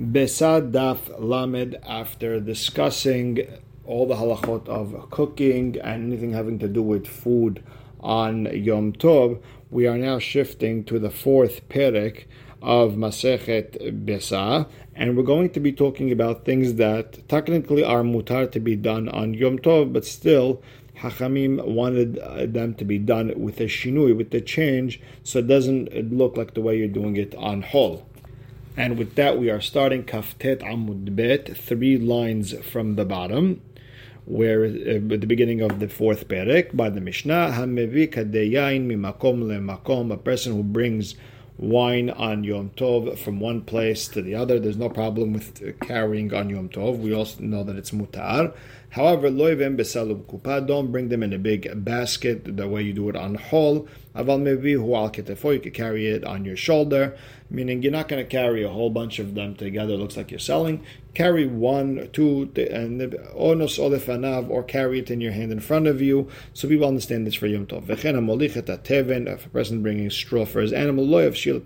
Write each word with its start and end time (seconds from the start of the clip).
Besad 0.00 0.72
Daf 0.72 1.20
Lamed, 1.20 1.78
after 1.86 2.40
discussing 2.40 3.46
all 3.84 4.06
the 4.06 4.14
halachot 4.14 4.66
of 4.66 5.10
cooking 5.10 5.76
and 5.82 6.10
anything 6.10 6.32
having 6.32 6.58
to 6.60 6.66
do 6.66 6.82
with 6.82 7.06
food 7.06 7.62
on 8.00 8.46
Yom 8.46 8.94
Tov, 8.94 9.42
we 9.70 9.86
are 9.86 9.98
now 9.98 10.18
shifting 10.18 10.82
to 10.84 10.98
the 10.98 11.10
fourth 11.10 11.68
perek 11.68 12.24
of 12.62 12.92
Masechet 12.92 14.06
Besa, 14.06 14.66
and 14.94 15.14
we're 15.14 15.22
going 15.24 15.50
to 15.50 15.60
be 15.60 15.72
talking 15.72 16.10
about 16.10 16.46
things 16.46 16.76
that 16.76 17.28
technically 17.28 17.84
are 17.84 18.02
mutar 18.02 18.50
to 18.50 18.60
be 18.60 18.74
done 18.74 19.10
on 19.10 19.34
Yom 19.34 19.58
Tov, 19.58 19.92
but 19.92 20.06
still 20.06 20.62
Hachamim 20.96 21.66
wanted 21.66 22.14
them 22.54 22.72
to 22.76 22.84
be 22.86 22.98
done 22.98 23.30
with 23.36 23.60
a 23.60 23.64
shinui, 23.64 24.16
with 24.16 24.30
the 24.30 24.40
change, 24.40 25.02
so 25.22 25.40
it 25.40 25.48
doesn't 25.48 26.16
look 26.16 26.38
like 26.38 26.54
the 26.54 26.62
way 26.62 26.78
you're 26.78 26.88
doing 26.88 27.18
it 27.18 27.34
on 27.34 27.60
Hol. 27.60 28.06
And 28.76 28.98
with 28.98 29.16
that, 29.16 29.38
we 29.38 29.50
are 29.50 29.60
starting 29.60 30.04
Kaftet 30.04 30.60
Amud 30.60 31.14
Bet, 31.14 31.56
three 31.56 31.98
lines 31.98 32.54
from 32.60 32.94
the 32.94 33.04
bottom, 33.04 33.60
where 34.24 34.64
uh, 34.64 35.12
at 35.12 35.20
the 35.20 35.26
beginning 35.26 35.60
of 35.60 35.78
the 35.78 35.88
fourth 35.88 36.26
perek 36.26 36.74
by 36.74 36.88
the 36.88 37.00
Mishnah, 37.00 37.52
Hamevi 37.54 38.08
mimakom 38.08 39.42
lemakom, 39.42 40.10
a 40.10 40.16
person 40.16 40.54
who 40.54 40.62
brings 40.62 41.16
wine 41.58 42.08
on 42.08 42.44
Yom 42.44 42.70
Tov 42.70 43.18
from 43.18 43.40
one 43.40 43.60
place 43.60 44.08
to 44.08 44.22
the 44.22 44.34
other. 44.34 44.58
There's 44.58 44.78
no 44.78 44.88
problem 44.88 45.34
with 45.34 45.78
carrying 45.80 46.32
on 46.32 46.48
Yom 46.48 46.70
Tov. 46.70 46.98
We 46.98 47.12
also 47.12 47.42
know 47.42 47.62
that 47.64 47.76
it's 47.76 47.90
mutar. 47.90 48.54
However, 48.92 49.30
loivim 49.30 49.78
besalub 49.78 50.26
kupa, 50.26 50.66
don't 50.66 50.92
bring 50.92 51.08
them 51.08 51.22
in 51.22 51.32
a 51.32 51.38
big 51.38 51.82
basket 51.82 52.58
the 52.58 52.68
way 52.68 52.82
you 52.82 52.92
do 52.92 53.08
it 53.08 53.16
on 53.16 53.36
Hol. 53.36 53.88
Aval 54.14 54.44
hu 54.44 54.94
al 54.94 55.08
ketefo, 55.08 55.54
you 55.54 55.60
can 55.60 55.72
carry 55.72 56.08
it 56.08 56.22
on 56.24 56.44
your 56.44 56.58
shoulder, 56.58 57.16
meaning 57.48 57.82
you're 57.82 57.90
not 57.90 58.06
going 58.06 58.22
to 58.22 58.28
carry 58.28 58.62
a 58.62 58.68
whole 58.68 58.90
bunch 58.90 59.18
of 59.18 59.34
them 59.34 59.54
together. 59.54 59.94
It 59.94 59.96
looks 59.96 60.18
like 60.18 60.30
you're 60.30 60.38
selling. 60.38 60.84
Carry 61.14 61.46
one, 61.46 62.10
two, 62.12 62.52
and 62.54 63.00
onos 63.34 63.78
olefanav, 63.78 64.50
or 64.50 64.62
carry 64.62 64.98
it 64.98 65.10
in 65.10 65.22
your 65.22 65.32
hand 65.32 65.52
in 65.52 65.60
front 65.60 65.86
of 65.86 66.02
you, 66.02 66.28
so 66.52 66.68
people 66.68 66.86
understand 66.86 67.26
this 67.26 67.34
for 67.34 67.46
Yom 67.46 67.66
Tov. 67.66 67.86
Teven, 67.86 69.26
if 69.26 69.46
a 69.46 69.48
person 69.48 69.82
bringing 69.82 70.10
straw 70.10 70.44
for 70.44 70.60
his 70.60 70.74
animal, 70.74 71.06
loyav 71.06 71.32
shilat 71.32 71.62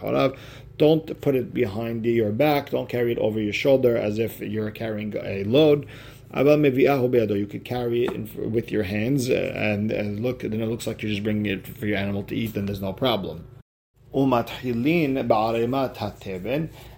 horav, 0.00 0.36
don't 0.76 1.20
put 1.20 1.34
it 1.34 1.52
behind 1.54 2.04
your 2.04 2.30
back. 2.30 2.70
Don't 2.70 2.88
carry 2.88 3.12
it 3.12 3.18
over 3.18 3.40
your 3.40 3.52
shoulder 3.52 3.96
as 3.96 4.18
if 4.18 4.40
you're 4.40 4.70
carrying 4.70 5.14
a 5.16 5.44
load. 5.44 5.86
You 6.32 7.46
could 7.46 7.64
carry 7.64 8.04
it 8.04 8.12
in, 8.12 8.52
with 8.52 8.70
your 8.70 8.82
hands, 8.82 9.30
uh, 9.30 9.52
and, 9.54 9.90
and 9.90 10.20
look, 10.20 10.40
then 10.40 10.60
it 10.60 10.66
looks 10.66 10.86
like 10.86 11.02
you're 11.02 11.10
just 11.10 11.22
bringing 11.22 11.46
it 11.46 11.66
for 11.66 11.86
your 11.86 11.96
animal 11.96 12.22
to 12.24 12.36
eat, 12.36 12.54
then 12.54 12.66
there's 12.66 12.82
no 12.82 12.92
problem. 12.92 13.46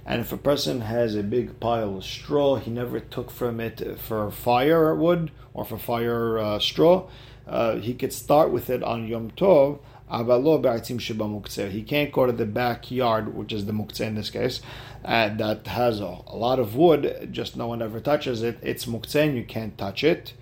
And 0.06 0.20
if 0.20 0.32
a 0.32 0.36
person 0.36 0.80
has 0.80 1.14
a 1.14 1.22
big 1.22 1.60
pile 1.60 1.96
of 1.96 2.04
straw, 2.04 2.56
he 2.56 2.70
never 2.70 3.00
took 3.00 3.30
from 3.30 3.60
it 3.60 3.98
for 3.98 4.30
firewood 4.30 5.30
or 5.54 5.64
for 5.64 5.78
fire 5.78 6.38
uh, 6.38 6.58
straw, 6.58 7.08
uh, 7.46 7.76
he 7.76 7.94
could 7.94 8.12
start 8.12 8.50
with 8.50 8.70
it 8.70 8.82
on 8.82 9.08
Yom 9.08 9.30
Tov 9.32 9.80
he 10.11 11.83
can't 11.83 12.12
go 12.12 12.27
to 12.27 12.33
the 12.33 12.47
backyard, 12.47 13.34
which 13.34 13.53
is 13.53 13.66
the 13.66 13.72
muktzeh 13.72 14.06
in 14.06 14.14
this 14.14 14.30
case, 14.30 14.61
uh, 15.05 15.28
that 15.36 15.66
has 15.66 16.00
a, 16.00 16.19
a, 16.27 16.36
lot 16.36 16.58
of 16.58 16.77
wood, 16.77 17.28
just 17.30 17.56
no 17.56 17.66
one 17.66 17.80
ever 17.80 18.00
touches 18.00 18.42
it. 18.42 18.58
It's 18.62 18.86
muktzeh 18.86 19.28
and 19.28 19.36
you 19.36 19.44
can't 19.44 19.78
touch 19.78 20.05
it 20.05 20.34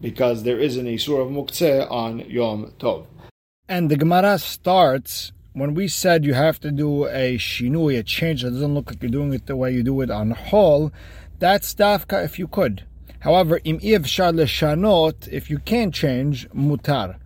because 0.00 0.42
there 0.42 0.58
is 0.58 0.76
an 0.76 0.86
isur 0.86 1.20
of 1.22 1.28
muktzeh 1.28 1.90
on 1.90 2.20
Yom 2.20 2.72
Tov. 2.78 3.06
And 3.68 3.90
the 3.90 3.96
Gemara 3.96 4.38
starts 4.38 5.32
when 5.52 5.74
we 5.74 5.86
said 5.86 6.24
you 6.24 6.34
have 6.34 6.58
to 6.60 6.70
do 6.70 7.06
a 7.06 7.36
shinui, 7.36 7.98
a 7.98 8.02
change 8.02 8.42
that 8.42 8.52
doesn't 8.52 8.74
look 8.74 8.90
like 8.90 9.02
you're 9.02 9.10
doing 9.10 9.34
it 9.34 9.46
the 9.46 9.56
way 9.56 9.72
you 9.72 9.82
do 9.82 10.00
it 10.00 10.10
on 10.10 10.30
Hol, 10.30 10.90
that's 11.38 11.74
dafka 11.74 12.24
if 12.24 12.38
you 12.38 12.48
could. 12.48 12.84
However, 13.20 13.60
im 13.64 13.78
if 13.82 15.50
you 15.50 15.58
can't 15.58 15.94
change, 15.94 16.48
mutar. 16.50 17.16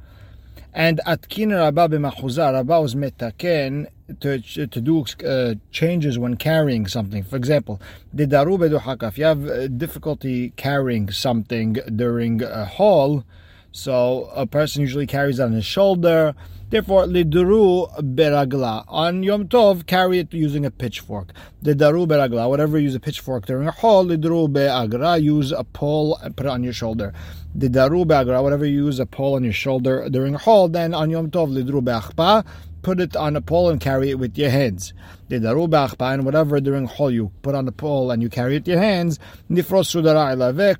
And 0.77 1.01
atkin 1.07 1.53
Rabbah 1.53 1.89
b'machuzah, 1.89 2.53
Rabbah 2.53 2.81
was 2.81 2.95
metaken 2.95 3.87
to, 4.21 4.39
to 4.41 4.67
do 4.67 5.07
uh, 5.27 5.55
changes 5.71 6.19
when 6.19 6.37
carrying 6.37 6.87
something. 6.87 7.25
For 7.25 7.37
example, 7.37 7.81
the 8.13 8.27
daru 8.27 8.63
If 8.63 9.17
you 9.17 9.25
have 9.25 9.49
uh, 9.49 9.69
difficulty 9.69 10.51
carrying 10.57 11.11
something 11.11 11.79
during 11.97 12.43
a 12.43 12.67
haul, 12.67 13.25
so 13.73 14.31
a 14.35 14.47
person 14.47 14.83
usually 14.83 15.07
carries 15.07 15.41
on 15.41 15.53
his 15.53 15.65
shoulder. 15.65 16.35
Therefore, 16.69 17.05
liduru 17.05 17.89
beragla. 18.15 18.85
On 18.89 19.23
Yom 19.23 19.47
Tov, 19.49 19.87
carry 19.87 20.19
it 20.19 20.35
using 20.35 20.67
a 20.67 20.71
pitchfork. 20.71 21.33
The 21.63 21.75
daru 21.75 22.07
beragla, 22.07 22.49
whatever 22.49 22.79
you 22.79 22.85
use 22.85 22.95
a 22.95 23.01
pitchfork 23.01 23.47
during 23.47 23.69
a 23.69 23.71
haul, 23.71 24.05
liduru 24.05 24.49
beagra, 24.49 25.23
use 25.23 25.53
a 25.53 25.65
pole 25.65 26.17
and 26.23 26.37
put 26.37 26.47
it 26.47 26.51
on 26.51 26.65
your 26.65 26.73
shoulder 26.73 27.13
the 27.57 27.71
daru 27.71 28.05
be'agra, 28.05 28.43
whatever 28.43 28.67
you 28.67 28.85
use 28.85 28.99
a 28.99 29.07
pole 29.07 29.35
on 29.35 29.45
your 29.45 29.53
shoulder 29.53 30.09
during 30.11 30.35
a 30.35 30.39
haul, 30.39 30.69
then 30.69 30.93
on 30.93 31.09
Yom 31.09 31.31
Tov 31.31 31.51
lidru 31.51 31.83
be'achpa, 31.83 32.45
put 32.83 33.01
it 33.01 33.17
on 33.17 33.35
a 33.35 33.41
pole 33.41 33.71
and 33.71 33.81
carry 33.81 34.11
it 34.11 34.19
with 34.19 34.37
your 34.37 34.51
hands. 34.51 34.93
And 35.31 36.25
whatever 36.25 36.61
during 36.61 36.85
haul 36.85 37.11
you 37.11 37.33
put 37.43 37.55
on 37.55 37.65
the 37.65 37.73
pole 37.73 38.11
and 38.11 38.23
you 38.23 38.29
carry 38.29 38.57
it 38.57 38.61
with 38.61 38.69
your 38.69 38.79
hands, 38.79 39.19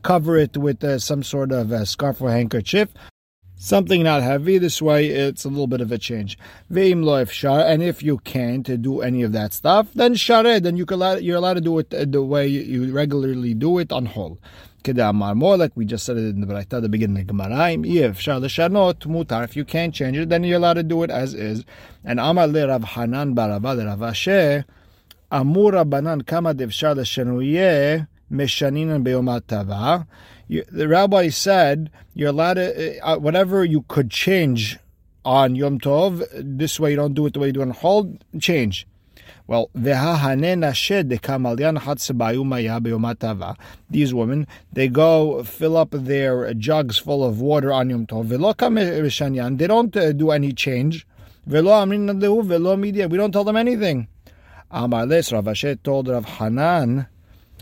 cover 0.03 0.37
it 0.37 0.57
with 0.57 0.85
uh, 0.85 0.99
some 0.99 1.23
sort 1.23 1.51
of 1.51 1.73
a 1.73 1.87
scarf 1.87 2.21
or 2.21 2.31
handkerchief, 2.31 2.91
Something 3.59 4.03
not 4.03 4.23
heavy, 4.23 4.59
this 4.59 4.83
way 4.83 5.07
it's 5.07 5.47
a 5.47 5.49
little 5.49 5.67
bit 5.67 5.81
of 5.81 5.91
a 5.91 5.97
change. 5.97 6.39
Ve'im 6.71 7.03
lo 7.03 7.25
efshar, 7.25 7.65
and 7.65 7.83
if 7.83 8.03
you 8.03 8.19
can't 8.19 8.83
do 8.83 9.01
any 9.01 9.23
of 9.23 9.33
that 9.33 9.55
stuff, 9.55 9.89
then 9.95 10.15
share, 10.15 10.61
then 10.61 10.77
you 10.77 10.85
can, 10.85 11.25
you're 11.25 11.39
allowed 11.39 11.55
to 11.55 11.63
do 11.63 11.79
it 11.79 11.89
the 12.13 12.23
way 12.23 12.47
you 12.47 12.93
regularly 12.93 13.55
do 13.55 13.79
it 13.79 13.93
on 13.93 14.05
Hol. 14.05 14.39
Kedamar, 14.85 15.35
more 15.35 15.57
like 15.57 15.73
we 15.75 15.87
just 15.87 16.05
said 16.05 16.19
it 16.19 16.27
in 16.27 16.43
the 16.43 16.47
Braita, 16.47 16.83
the 16.83 16.89
beginning 16.91 17.23
of 17.23 17.27
Gemara. 17.29 17.71
If 17.73 18.19
shanot 18.21 19.07
mutar, 19.07 19.45
if 19.45 19.57
you 19.57 19.65
can't 19.65 19.95
change 19.95 20.19
it, 20.19 20.29
then 20.29 20.45
you're 20.45 20.59
allowed 20.59 20.75
to 20.75 20.83
do 20.83 21.03
it 21.03 21.11
as 21.11 21.33
is. 21.33 21.65
And 22.05 22.21
Amar 22.21 22.47
le 22.49 22.69
Rav 22.69 22.85
Hanan 22.85 23.35
barava 23.35 23.85
Rav 23.87 24.03
Asher, 24.03 24.67
Amur 25.33 25.73
Rabbanan 25.73 26.27
kama 26.27 26.55
devshar 26.55 26.95
l'shenuyeh 26.95 28.07
meshaninan 28.31 29.05
beyomat 29.05 29.47
tava. 29.47 30.07
The 30.49 30.89
rabbi 30.89 31.29
said 31.29 31.91
you're 32.15 32.31
allowed 32.31 32.55
to 32.55 33.01
uh, 33.01 33.19
whatever 33.19 33.65
you 33.65 33.85
could 33.89 34.11
change 34.11 34.79
on 35.25 35.57
Yom 35.57 35.81
Tov. 35.81 36.27
This 36.33 36.79
way 36.79 36.91
you 36.91 36.97
don't 36.97 37.15
do 37.15 37.27
it 37.27 37.35
the 37.35 37.41
way 37.41 37.49
you 37.49 37.53
do 37.53 37.63
on 37.63 37.71
Hol. 37.71 38.17
Change. 38.41 38.87
Well, 39.49 39.71
these 39.75 39.95
women, 44.15 44.47
they 44.73 44.89
go 44.89 45.43
fill 45.45 45.77
up 45.77 45.91
their 45.93 46.55
jugs 46.55 46.99
full 46.99 47.25
of 47.25 47.41
water 47.41 47.73
on 47.73 47.91
Yom 47.91 48.07
Tov. 48.07 48.29
They 49.59 49.67
don't 49.67 49.97
uh, 49.97 50.13
do 50.13 50.31
any 50.31 50.53
change. 50.53 51.07
We 51.47 51.63
don't 51.63 53.33
tell 53.33 53.45
them 53.45 53.57
anything. 53.57 54.09
Amar 54.69 55.07
Les 55.07 55.33
Rav 55.33 55.49
told 55.85 56.09
Rav 56.09 56.25
Hanan, 56.25 57.07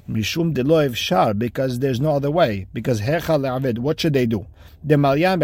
Mishum 0.09 0.53
de 0.53 0.95
shar, 0.95 1.33
because 1.33 1.79
there's 1.79 2.01
no 2.01 2.17
other 2.17 2.31
way. 2.31 2.67
Because 2.75 3.01
hecha 3.01 3.41
le'aved, 3.41 3.79
what 3.79 3.99
should 4.01 4.13
they 4.13 4.27
do? 4.27 4.47
Demalyan 4.87 5.41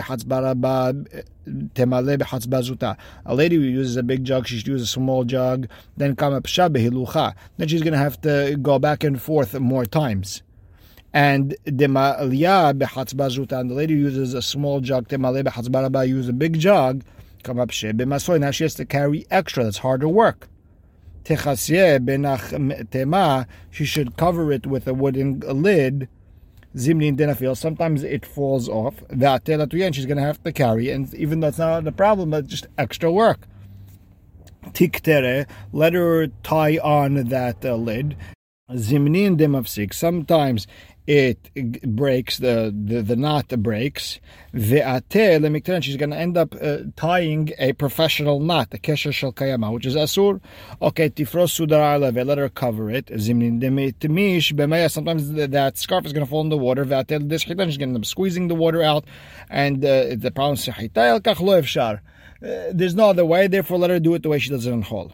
temale 1.75 2.19
bechatzbazuta. 2.19 2.97
A 3.25 3.35
lady 3.35 3.57
who 3.57 3.63
uses 3.63 3.97
a 3.97 4.03
big 4.03 4.23
jug, 4.23 4.47
she 4.47 4.59
should 4.59 4.69
use 4.69 4.83
a 4.83 4.87
small 4.87 5.25
jug. 5.25 5.67
Then 5.97 6.15
kama 6.15 6.43
psha 6.43 6.69
behilucha. 6.71 7.35
Then 7.57 7.69
she's 7.69 7.81
going 7.83 7.95
to 7.95 7.99
have 7.99 8.21
to 8.21 8.59
go 8.61 8.79
back 8.79 9.03
and 9.03 9.21
forth 9.21 9.59
more 9.59 9.87
times. 9.87 10.43
And 11.15 11.57
demalia 11.65 12.79
bechatzbazuta. 12.79 13.59
And 13.59 13.71
the 13.71 13.75
lady 13.75 13.95
uses 13.95 14.35
a 14.35 14.43
small 14.43 14.81
jug, 14.81 15.09
temale 15.09 15.43
bechatzbaraba, 15.43 16.07
use 16.07 16.29
a 16.29 16.35
big 16.35 16.59
jug. 16.59 17.03
Kama 17.43 17.67
pshe 17.69 17.95
bemasoy. 17.95 18.39
Now 18.41 18.51
she 18.51 18.65
has 18.65 18.75
to 18.75 18.85
carry 18.85 19.27
extra. 19.31 19.65
That's 19.65 19.79
harder 19.79 20.07
work. 20.07 20.50
She 23.71 23.85
should 23.85 24.17
cover 24.17 24.53
it 24.53 24.67
with 24.67 24.89
a 24.89 24.95
wooden 24.95 25.41
lid 25.41 26.09
zimni 26.77 27.13
denafil, 27.13 27.57
sometimes 27.57 28.03
it 28.03 28.25
falls 28.25 28.69
off. 28.69 29.03
And 29.11 29.95
she's 29.95 30.07
going 30.07 30.17
to 30.17 30.23
have 30.23 30.43
to 30.45 30.53
carry, 30.53 30.91
and 30.91 31.13
even 31.15 31.43
it's 31.43 31.59
not 31.59 31.85
the 31.85 31.93
problem, 31.93 32.31
but 32.31 32.47
just 32.47 32.67
extra 32.79 33.11
work. 33.11 33.47
Tiktere, 34.73 35.47
let 35.73 35.95
her 35.95 36.29
tie 36.43 36.79
on 36.79 37.15
that 37.15 37.65
uh, 37.65 37.77
lid. 37.77 38.17
Zimnin 38.73 39.37
demafsik. 39.37 39.93
Sometimes 39.93 40.69
it 41.11 41.53
breaks, 41.97 42.39
the, 42.39 42.73
the, 42.73 43.03
the 43.03 43.17
knot 43.17 43.49
breaks. 43.49 44.21
Ve'ate 44.55 45.41
lemiktaran, 45.41 45.83
she's 45.83 45.97
going 45.97 46.11
to 46.11 46.17
end 46.17 46.37
up 46.37 46.55
uh, 46.63 46.79
tying 46.95 47.51
a 47.59 47.73
professional 47.73 48.39
knot, 48.39 48.69
a 48.73 48.79
kesher 48.79 49.13
shel 49.13 49.33
kayama, 49.33 49.73
which 49.75 49.87
is 49.87 49.97
asur. 49.97 50.41
Okay, 50.81 51.11
tifros 51.11 51.51
sudar 51.51 51.99
let 52.01 52.39
her 52.39 52.49
cover 52.49 52.89
it. 52.93 53.09
Sometimes 54.93 55.33
that 55.33 55.79
scarf 55.79 56.07
is 56.07 56.13
going 56.13 56.25
to 56.25 56.31
fall 56.31 56.43
in 56.43 56.49
the 56.49 56.57
water. 56.57 56.85
Ve'ate 56.85 57.29
this 57.29 57.43
she's 57.43 57.55
going 57.55 57.69
to 57.71 57.83
end 57.83 57.97
up 57.97 58.05
squeezing 58.05 58.47
the 58.47 58.55
water 58.55 58.81
out, 58.81 59.05
and 59.49 59.85
uh, 59.85 60.15
the 60.17 60.31
problem 60.33 60.55
is 60.55 60.69
uh, 61.77 61.97
there's 62.73 62.95
no 62.95 63.11
other 63.11 63.27
way, 63.27 63.49
therefore 63.49 63.79
let 63.79 63.91
her 63.91 63.99
do 63.99 64.15
it 64.15 64.23
the 64.23 64.29
way 64.29 64.39
she 64.39 64.51
does 64.51 64.65
it 64.65 64.71
in 64.71 64.83
Hol. 64.83 65.13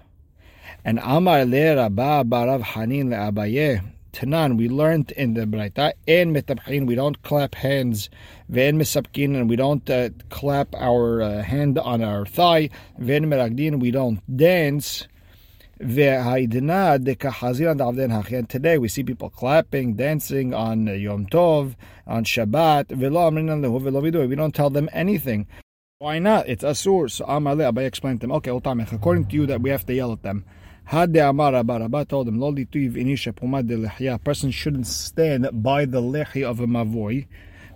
And 0.85 1.01
Amar 1.03 1.47
le 1.47 1.75
Rabba 1.75 2.23
Barav 2.25 2.63
Hanin 2.63 3.09
le 3.09 3.17
Abaye. 3.33 3.96
Tanan, 4.17 4.57
we 4.57 4.71
learned 4.71 5.11
in 5.11 5.35
the 5.35 5.43
Braita, 5.43 5.93
in 6.07 6.33
Metabhin, 6.33 6.87
we 6.87 6.95
don't 6.95 7.23
clap 7.23 7.55
hands. 7.55 8.09
Ve'en 8.51 8.77
Mesapkin, 8.77 9.37
and 9.37 9.47
we 9.47 9.57
don't 9.57 9.91
uh, 9.91 10.09
clap 10.31 10.75
our 10.75 11.21
uh, 11.21 11.43
hand 11.43 11.79
on 11.79 12.03
our 12.03 12.25
thigh. 12.25 12.71
Ve'en 12.99 13.27
Meragdin, 13.27 13.79
we 13.79 13.91
don't 13.91 14.23
dance. 14.35 15.07
And 15.79 15.95
today 18.49 18.79
we 18.79 18.89
see 18.89 19.03
people 19.03 19.29
clapping, 19.29 19.97
dancing 19.97 20.55
on 20.55 20.87
Yom 20.87 21.27
Tov, 21.27 21.75
on 22.07 22.25
Shabbat. 22.25 22.97
We 24.29 24.37
don't 24.37 24.55
tell 24.55 24.71
them 24.71 24.89
anything. 24.95 25.47
Why 25.99 26.19
not? 26.19 26.49
It's 26.49 26.65
asur. 26.65 27.11
So 27.11 27.27
Amale 27.27 27.71
Abai 27.71 27.85
explained 27.85 28.23
to 28.23 28.27
them. 28.27 28.37
Okay, 28.37 28.51
according 28.51 29.27
to 29.27 29.37
you 29.37 29.45
that 29.45 29.61
we 29.61 29.69
have 29.69 29.85
to 29.85 29.93
yell 29.93 30.13
at 30.13 30.23
them. 30.23 30.47
Had 30.87 31.15
the 31.15 31.29
Amar 31.29 31.53
Abba 31.53 32.05
told 32.05 32.29
him, 32.29 32.41
A 32.41 34.19
person 34.19 34.51
shouldn't 34.53 34.87
stand 34.87 35.49
by 35.53 35.85
the 35.85 36.01
lehi 36.01 36.45
of 36.45 36.61
a 36.61 36.67
mavoi. 36.67 37.27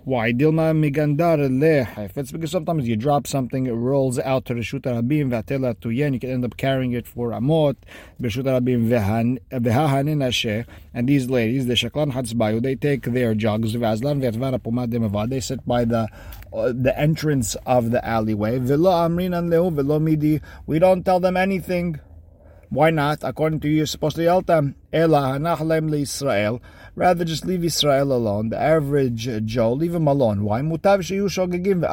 Why? 0.05 0.31
Dilma 0.31 0.73
migandar 0.73 1.37
lehef. 1.37 2.17
It's 2.17 2.31
because 2.31 2.51
sometimes 2.51 2.87
you 2.87 2.95
drop 2.95 3.27
something, 3.27 3.67
it 3.67 3.73
rolls 3.73 4.17
out 4.17 4.45
to 4.45 4.55
Reshut 4.55 4.81
Rabim 4.83 5.29
v'atela 5.29 5.75
tuyen. 5.75 6.13
You 6.13 6.19
can 6.21 6.29
end 6.29 6.45
up 6.45 6.55
carrying 6.55 6.93
it 6.93 7.05
for 7.05 7.31
amot. 7.31 7.75
Reshut 8.19 8.45
Rabim 8.45 8.87
v'hahanin 8.87 10.25
asher. 10.25 10.65
And 10.93 11.09
these 11.09 11.29
ladies, 11.29 11.67
the 11.67 11.73
shaklan 11.73 12.13
hatzbayu, 12.13 12.63
they 12.63 12.75
take 12.75 13.03
their 13.03 13.35
jugs 13.35 13.75
v'azlan 13.75 14.21
v'yatvara 14.21 14.59
pumad 14.59 14.87
demavad. 14.87 15.29
They 15.29 15.41
sit 15.41 15.67
by 15.67 15.83
the 15.83 16.07
uh, 16.53 16.71
the 16.73 16.97
entrance 16.97 17.55
of 17.65 17.91
the 17.91 18.03
alleyway. 18.03 18.57
V'lo 18.57 19.07
amrin 19.07 19.37
an 19.37 19.49
lehu 19.49 19.75
v'lo 19.75 20.01
midi. 20.01 20.39
We 20.65 20.79
don't 20.79 21.03
tell 21.03 21.19
them 21.19 21.35
anything. 21.35 21.99
Why 22.71 22.89
not? 22.89 23.19
According 23.21 23.59
to 23.61 23.67
you, 23.67 23.77
you're 23.77 23.85
supposed 23.85 24.15
to 24.15 24.23
yell 24.23 24.41
them. 24.41 24.75
Israel. 24.93 26.61
Rather, 26.95 27.25
just 27.25 27.45
leave 27.45 27.65
Israel 27.65 28.13
alone. 28.13 28.47
The 28.47 28.57
average 28.57 29.27
Joe, 29.43 29.73
leave 29.73 29.93
him 29.93 30.07
alone. 30.07 30.45
Why? 30.45 30.61
Mutav 30.61 31.01
shogegim. 31.01 31.83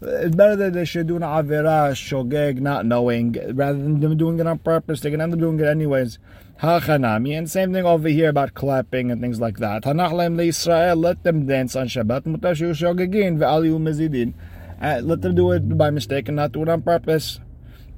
It's 0.00 0.36
better 0.36 0.54
that 0.54 0.74
they 0.74 0.84
should 0.84 1.06
do 1.06 1.16
an 1.16 1.22
avera 1.22 1.92
shogeg, 1.92 2.60
not 2.60 2.84
knowing, 2.84 3.36
rather 3.54 3.78
than 3.78 4.00
them 4.00 4.18
doing 4.18 4.38
it 4.38 4.46
on 4.46 4.58
purpose. 4.58 5.00
They 5.00 5.10
can 5.10 5.22
end 5.22 5.32
up 5.32 5.38
doing 5.40 5.58
it 5.58 5.66
anyways. 5.66 6.18
Hachanami, 6.60 7.38
and 7.38 7.50
same 7.50 7.72
thing 7.72 7.86
over 7.86 8.08
here 8.08 8.28
about 8.28 8.52
clapping 8.52 9.10
and 9.10 9.22
things 9.22 9.40
like 9.40 9.56
that. 9.58 9.84
Hanachlem 9.84 10.44
Israel. 10.44 10.96
Let 10.96 11.24
them 11.24 11.46
dance 11.46 11.74
on 11.74 11.86
Shabbat. 11.86 12.24
Mutav 12.24 12.58
ve'al 12.58 13.80
mezidin. 13.80 14.34
Uh, 14.80 15.00
let 15.02 15.22
them 15.22 15.34
do 15.34 15.52
it 15.52 15.78
by 15.78 15.88
mistake 15.88 16.28
and 16.28 16.36
not 16.36 16.52
do 16.52 16.62
it 16.62 16.68
on 16.68 16.82
purpose. 16.82 17.40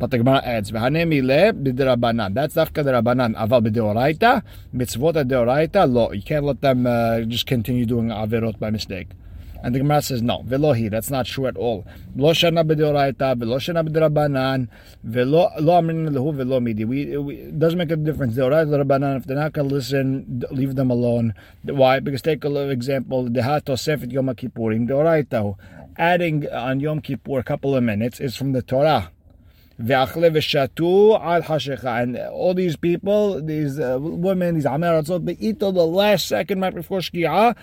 But 0.01 0.11
the 0.11 0.17
Gemara 0.17 0.41
adds, 0.43 0.73
"V'hanemi 0.73 1.21
b'derabanan." 1.53 2.33
That's 2.33 2.55
dafka 2.55 2.83
derabanan. 2.83 3.37
Aval 3.37 3.61
b'deoraita, 3.67 4.43
mitzvot 4.75 5.29
deoraita. 5.29 5.93
Lo, 5.93 6.11
you 6.11 6.23
can't 6.23 6.47
let 6.47 6.63
them 6.63 6.87
uh, 6.87 7.21
just 7.21 7.47
continue 7.47 7.85
doing 7.85 8.09
averot 8.09 8.59
by 8.59 8.71
mistake. 8.71 9.09
And 9.63 9.75
the 9.75 9.81
Gemara 9.81 10.01
says, 10.01 10.23
no, 10.23 10.39
velohi, 10.39 10.91
that's 10.91 11.11
not 11.11 11.27
true 11.27 11.47
at 11.47 11.59
all. 11.59 11.87
Lo 12.17 12.31
shana 12.31 12.67
b'deoraita, 12.67 13.37
velo 13.37 13.59
shana 13.59 13.87
b'derabanan, 13.87 14.69
velo 15.05 15.51
lo 15.61 15.79
amrin 15.79 16.09
lehu 16.09 16.35
velo 16.35 16.61
midi. 16.61 16.87
We, 16.87 17.03
it 17.03 17.59
doesn't 17.59 17.77
make 17.79 17.91
a 17.91 17.97
difference. 17.97 18.37
Deoraita 18.37 18.69
derabanan. 18.69 19.19
If 19.19 19.25
they're 19.27 19.37
not 19.37 19.53
going 19.53 19.69
to 19.69 19.75
listen, 19.75 20.43
leave 20.51 20.77
them 20.77 20.91
alone. 20.91 21.35
Why? 21.65 22.01
Because 22.01 22.23
take 22.23 22.43
a 22.43 22.49
little 22.49 22.71
example. 22.71 23.29
Dehat 23.29 23.65
tosefet 23.65 24.11
yom 24.11 24.29
kippurim 24.29 24.89
deoraita. 24.89 25.57
Adding 25.99 26.49
on 26.49 26.81
Yom 26.81 27.03
Kippur 27.03 27.41
a 27.41 27.43
couple 27.43 27.77
of 27.77 27.83
minutes 27.83 28.19
is 28.19 28.35
from 28.35 28.53
the 28.53 28.63
Torah. 28.63 29.11
And 29.81 29.89
all 32.19 32.55
these 32.55 32.77
people, 32.77 33.43
these 33.43 33.81
uh, 33.81 33.99
women, 34.01 34.55
these 34.57 34.67
eat 34.67 35.59
till 35.59 35.73
the 35.73 35.87
last 35.87 36.29
second 36.29 36.61
right 36.61 36.75
before 36.75 37.01
shki'ah. 37.01 37.57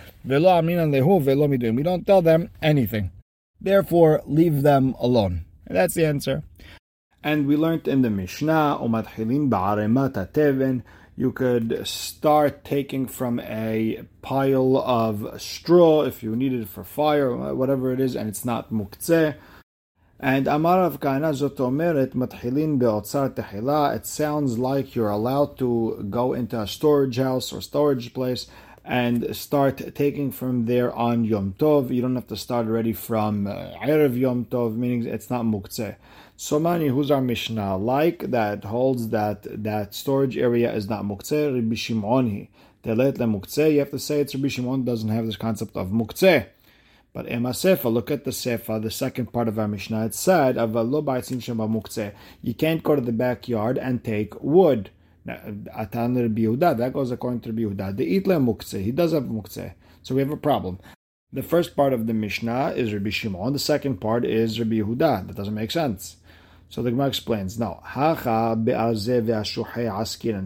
We 1.75 1.83
don't 1.83 2.07
tell 2.07 2.21
them 2.21 2.49
anything. 2.61 3.11
Therefore, 3.61 4.21
leave 4.25 4.63
them 4.63 4.95
alone. 4.99 5.45
And 5.67 5.77
that's 5.77 5.93
the 5.93 6.05
answer. 6.05 6.43
And 7.23 7.47
we 7.47 7.55
learned 7.55 7.87
in 7.87 8.01
the 8.01 8.09
Mishnah, 8.09 8.77
you 11.19 11.31
could 11.31 11.87
start 11.87 12.63
taking 12.63 13.07
from 13.07 13.39
a 13.39 14.03
pile 14.21 14.77
of 14.77 15.41
straw 15.41 16.03
if 16.03 16.21
you 16.21 16.35
need 16.35 16.53
it 16.53 16.69
for 16.69 16.83
fire, 16.83 17.55
whatever 17.55 17.91
it 17.91 17.99
is, 17.99 18.15
and 18.15 18.29
it's 18.29 18.45
not 18.45 18.71
muktzeh. 18.71 19.33
And 20.19 20.47
Amar 20.47 20.89
Amarav 20.89 20.99
Kana 20.99 21.29
Zotomeret 21.29 22.15
Matchilin 22.15 22.79
Beotzar 22.79 23.35
Tehila, 23.35 23.95
it 23.95 24.07
sounds 24.07 24.57
like 24.57 24.95
you're 24.95 25.11
allowed 25.11 25.59
to 25.59 26.07
go 26.09 26.33
into 26.33 26.59
a 26.59 26.65
storage 26.65 27.17
house 27.17 27.53
or 27.53 27.61
storage 27.61 28.15
place 28.15 28.47
and 28.83 29.35
start 29.35 29.93
taking 29.93 30.31
from 30.31 30.65
there 30.65 30.91
on 30.91 31.23
Yom 31.23 31.53
Tov. 31.59 31.93
You 31.93 32.01
don't 32.01 32.15
have 32.15 32.25
to 32.27 32.35
start 32.35 32.65
already 32.65 32.93
from 32.93 33.45
uh, 33.45 33.73
Erev 33.83 34.17
Yom 34.17 34.45
Tov, 34.45 34.75
meaning 34.75 35.05
it's 35.05 35.29
not 35.29 35.45
Muktzeh. 35.45 35.97
So 36.35 36.59
many 36.59 36.87
who's 36.87 37.11
our 37.11 37.21
Mishnah 37.21 37.77
like 37.77 38.31
that 38.31 38.63
holds 38.63 39.09
that 39.09 39.43
that 39.63 39.93
storage 39.93 40.35
area 40.35 40.73
is 40.73 40.89
not 40.89 41.03
Muktzeh, 41.03 41.53
Rabbi 41.53 41.75
Muktzeh, 43.25 43.71
you 43.71 43.79
have 43.79 43.91
to 43.91 43.99
say 43.99 44.21
it's 44.21 44.33
Rabbi 44.33 44.47
Shimon 44.47 44.83
doesn't 44.83 45.09
have 45.09 45.27
this 45.27 45.35
concept 45.35 45.75
of 45.77 45.89
Muktzeh. 45.89 46.47
But 47.17 47.25
Sefa, 47.25 47.91
look 47.91 48.11
at 48.11 48.25
the 48.25 48.29
Sefa, 48.31 48.79
the 48.79 48.91
second 48.91 49.33
part 49.33 49.47
of 49.47 49.57
our 49.57 49.67
Mishnah. 49.67 50.05
It 50.05 50.13
said, 50.13 50.55
You 52.43 52.53
can't 52.53 52.83
go 52.83 52.95
to 52.95 53.01
the 53.01 53.11
backyard 53.11 53.79
and 53.79 54.03
take 54.03 54.39
wood. 54.39 54.91
That 55.25 56.91
goes 56.93 57.09
according 57.09 57.39
to 57.39 57.49
Rabbi 57.49 57.61
Yehuda. 57.63 57.97
The 57.97 58.19
Itle 58.19 58.39
Muktzeh, 58.39 58.83
he 58.83 58.91
does 58.91 59.13
have 59.13 59.23
Muktzeh. 59.23 59.73
So 60.03 60.13
we 60.13 60.21
have 60.21 60.29
a 60.29 60.37
problem. 60.37 60.77
The 61.33 61.41
first 61.41 61.75
part 61.75 61.91
of 61.91 62.05
the 62.05 62.13
Mishnah 62.13 62.73
is 62.75 62.93
Rabbi 62.93 63.09
Shimon. 63.09 63.51
The 63.53 63.57
second 63.57 63.99
part 63.99 64.23
is 64.23 64.59
Rabbi 64.59 64.75
Yehuda. 64.75 65.25
That 65.25 65.35
doesn't 65.35 65.55
make 65.55 65.71
sense. 65.71 66.17
So 66.69 66.83
the 66.83 66.91
Gemara 66.91 67.07
explains. 67.07 67.57
Now, 67.57 67.81
and 67.95 68.69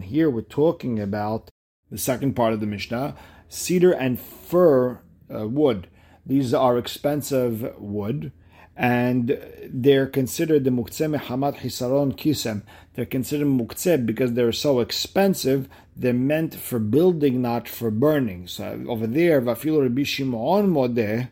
here 0.04 0.30
we're 0.30 0.40
talking 0.40 1.00
about 1.00 1.50
the 1.90 1.98
second 1.98 2.34
part 2.34 2.54
of 2.54 2.60
the 2.60 2.66
Mishnah, 2.66 3.14
cedar 3.50 3.92
and 3.92 4.18
fir 4.18 5.02
uh, 5.30 5.46
wood. 5.46 5.88
These 6.24 6.54
are 6.54 6.78
expensive 6.78 7.74
wood, 7.78 8.30
and 8.76 9.38
they're 9.68 10.06
considered 10.06 10.64
the 10.64 10.70
muktzeh 10.70 11.18
mehamad 11.18 11.56
hisaron 11.56 12.16
kisem. 12.16 12.62
They're 12.94 13.04
considered 13.06 13.48
muktzeh 13.48 14.06
because 14.06 14.34
they're 14.34 14.52
so 14.52 14.80
expensive. 14.80 15.68
They're 15.96 16.12
meant 16.12 16.54
for 16.54 16.78
building, 16.78 17.42
not 17.42 17.68
for 17.68 17.90
burning. 17.90 18.46
So 18.46 18.84
over 18.88 19.06
there, 19.06 19.42
vafilo 19.42 19.82
Rabbi 19.82 20.04
Shimon 20.04 20.72
modeh, 20.72 21.30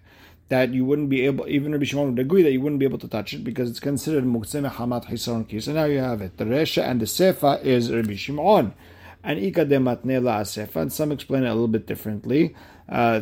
that 0.49 0.75
you 0.75 0.85
wouldn't 0.85 1.09
be 1.09 1.25
able, 1.25 1.47
even 1.49 1.71
Rabbi 1.71 1.85
Shimon 1.85 2.11
would 2.11 2.19
agree 2.19 2.43
that 2.43 2.51
you 2.51 2.61
wouldn't 2.61 2.81
be 2.81 2.85
able 2.85 2.99
to 2.99 3.09
touch 3.09 3.33
it 3.33 3.45
because 3.45 3.71
it's 3.71 3.81
considered 3.81 4.25
muktzeh 4.25 4.69
mehamad 4.69 5.07
hisaron 5.07 5.49
kisem. 5.49 5.75
Now 5.75 5.85
you 5.85 6.01
have 6.01 6.21
it. 6.21 6.37
The 6.37 6.45
resha 6.45 6.83
and 6.83 7.01
the 7.01 7.07
sefa 7.07 7.63
is 7.63 7.93
Rabbi 7.93 8.17
Shimon. 8.17 8.75
And 9.23 9.39
ika 9.39 9.67
de 9.67 9.77
matne 9.77 10.23
la 10.23 10.41
sefa, 10.41 10.77
and 10.77 10.93
some 10.93 11.13
explain 11.13 11.45
it 11.45 11.49
a 11.49 11.53
little 11.53 11.69
bit 11.69 11.87
differently 11.87 12.57
uh, 12.91 13.21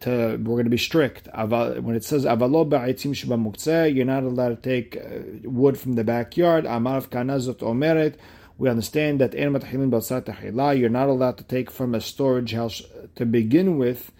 to, 0.00 0.10
we're 0.10 0.56
going 0.56 0.64
to 0.64 0.70
be 0.70 0.76
strict. 0.76 1.28
When 1.32 1.94
it 1.94 2.04
says 2.04 2.24
avalo 2.24 3.94
you're 3.94 4.04
not 4.04 4.24
allowed 4.24 4.48
to 4.48 4.56
take 4.56 4.96
uh, 4.96 5.48
wood 5.48 5.78
from 5.78 5.92
the 5.94 6.04
backyard. 6.04 6.64
Amarav 6.64 7.08
kanazot 7.08 7.58
omeret. 7.58 8.16
We 8.58 8.68
understand 8.68 9.20
that 9.20 9.34
you're 9.34 10.88
not 10.88 11.08
allowed 11.08 11.38
to 11.38 11.44
take 11.44 11.70
from 11.70 11.94
a 11.94 12.00
storage 12.00 12.52
house 12.52 12.82
to 13.16 13.26
begin 13.26 13.78
with 13.78 14.12